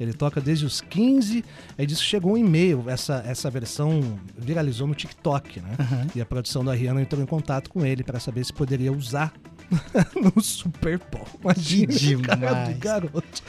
[0.00, 1.44] Ele toca desde os 15,
[1.78, 5.76] aí diz que chegou um e-mail, essa, essa versão viralizou no TikTok, né?
[6.16, 9.32] E a produção da Rihanna entrou em contato com ele para saber se poderia usar
[10.20, 11.26] no Super Bowl.
[11.42, 13.42] Imagina Que cara do garoto.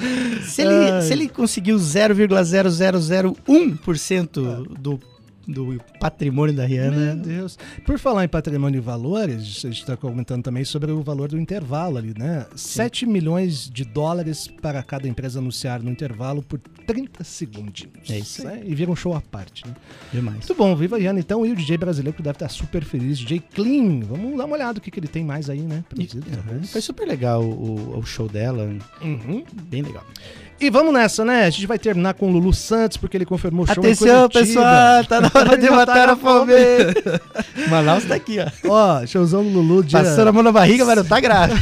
[0.47, 1.01] Se ele, Ai.
[1.01, 4.99] se ele conseguiu 0,0001% do
[5.48, 7.16] do patrimônio da Meu Rihanna.
[7.16, 7.58] Deus.
[7.86, 11.39] Por falar em patrimônio e valores, a gente está comentando também sobre o valor do
[11.39, 12.46] intervalo ali, né?
[12.56, 17.88] 7 milhões de dólares para cada empresa anunciar no intervalo por 30 segundos.
[18.10, 18.62] É isso né?
[18.66, 19.76] E vira um show à parte, né?
[20.12, 20.38] Demais.
[20.38, 21.46] Muito bom, viva a Rihanna então.
[21.46, 24.02] E o DJ brasileiro que deve estar super feliz, DJ Clean.
[24.02, 25.84] Vamos dar uma olhada o que, que ele tem mais aí, né?
[25.88, 26.72] Produzido, talvez.
[26.72, 28.70] Foi super legal o, o show dela.
[29.02, 29.44] Uhum.
[29.70, 30.06] Bem legal.
[30.60, 31.45] E vamos nessa, né?
[31.45, 35.04] A gente vai terminar com o Lulu Santos, porque ele confirmou o show Atenção, pessoal,
[35.04, 36.54] tá na hora de Ele matar a a fome.
[37.70, 38.70] Manaus tá aqui, ó.
[38.70, 39.99] Ó, showzão do Lulu dia...
[39.99, 41.54] Passando a mão na barriga, mas não tá grave.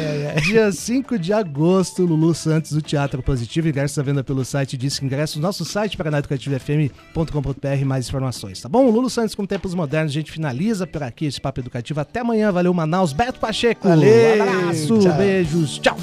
[0.00, 0.40] Ai.
[0.42, 3.68] Dia 5 de agosto, Lulu Santos, do Teatro Positivo.
[3.68, 5.36] Ingressos à venda pelo site Disque Ingressos.
[5.36, 8.86] Nosso site, paranaeducativofm.com.br, mais informações, tá bom?
[8.86, 10.12] O Lulu Santos com Tempos Modernos.
[10.12, 12.00] A gente finaliza por aqui esse papo educativo.
[12.00, 12.50] Até amanhã.
[12.52, 13.12] Valeu, Manaus.
[13.12, 13.88] Beto Pacheco.
[13.88, 15.16] Valeu, Abraço, tchau.
[15.16, 15.78] beijos.
[15.78, 15.96] Tchau.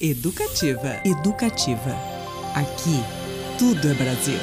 [0.00, 1.00] Educativa.
[1.06, 1.96] Educativa.
[2.54, 3.02] Aqui,
[3.58, 4.38] tudo é Brasil.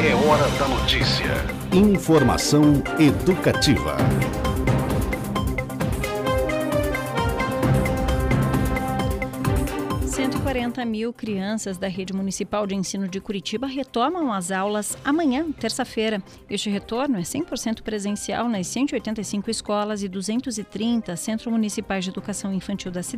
[0.00, 1.44] É hora da notícia.
[1.72, 3.98] Informação educativa.
[11.02, 16.22] Mil crianças da Rede Municipal de Ensino de Curitiba retomam as aulas amanhã, terça-feira.
[16.48, 22.92] Este retorno é 100% presencial nas 185 escolas e 230 centros municipais de educação infantil
[22.92, 23.10] da cidade.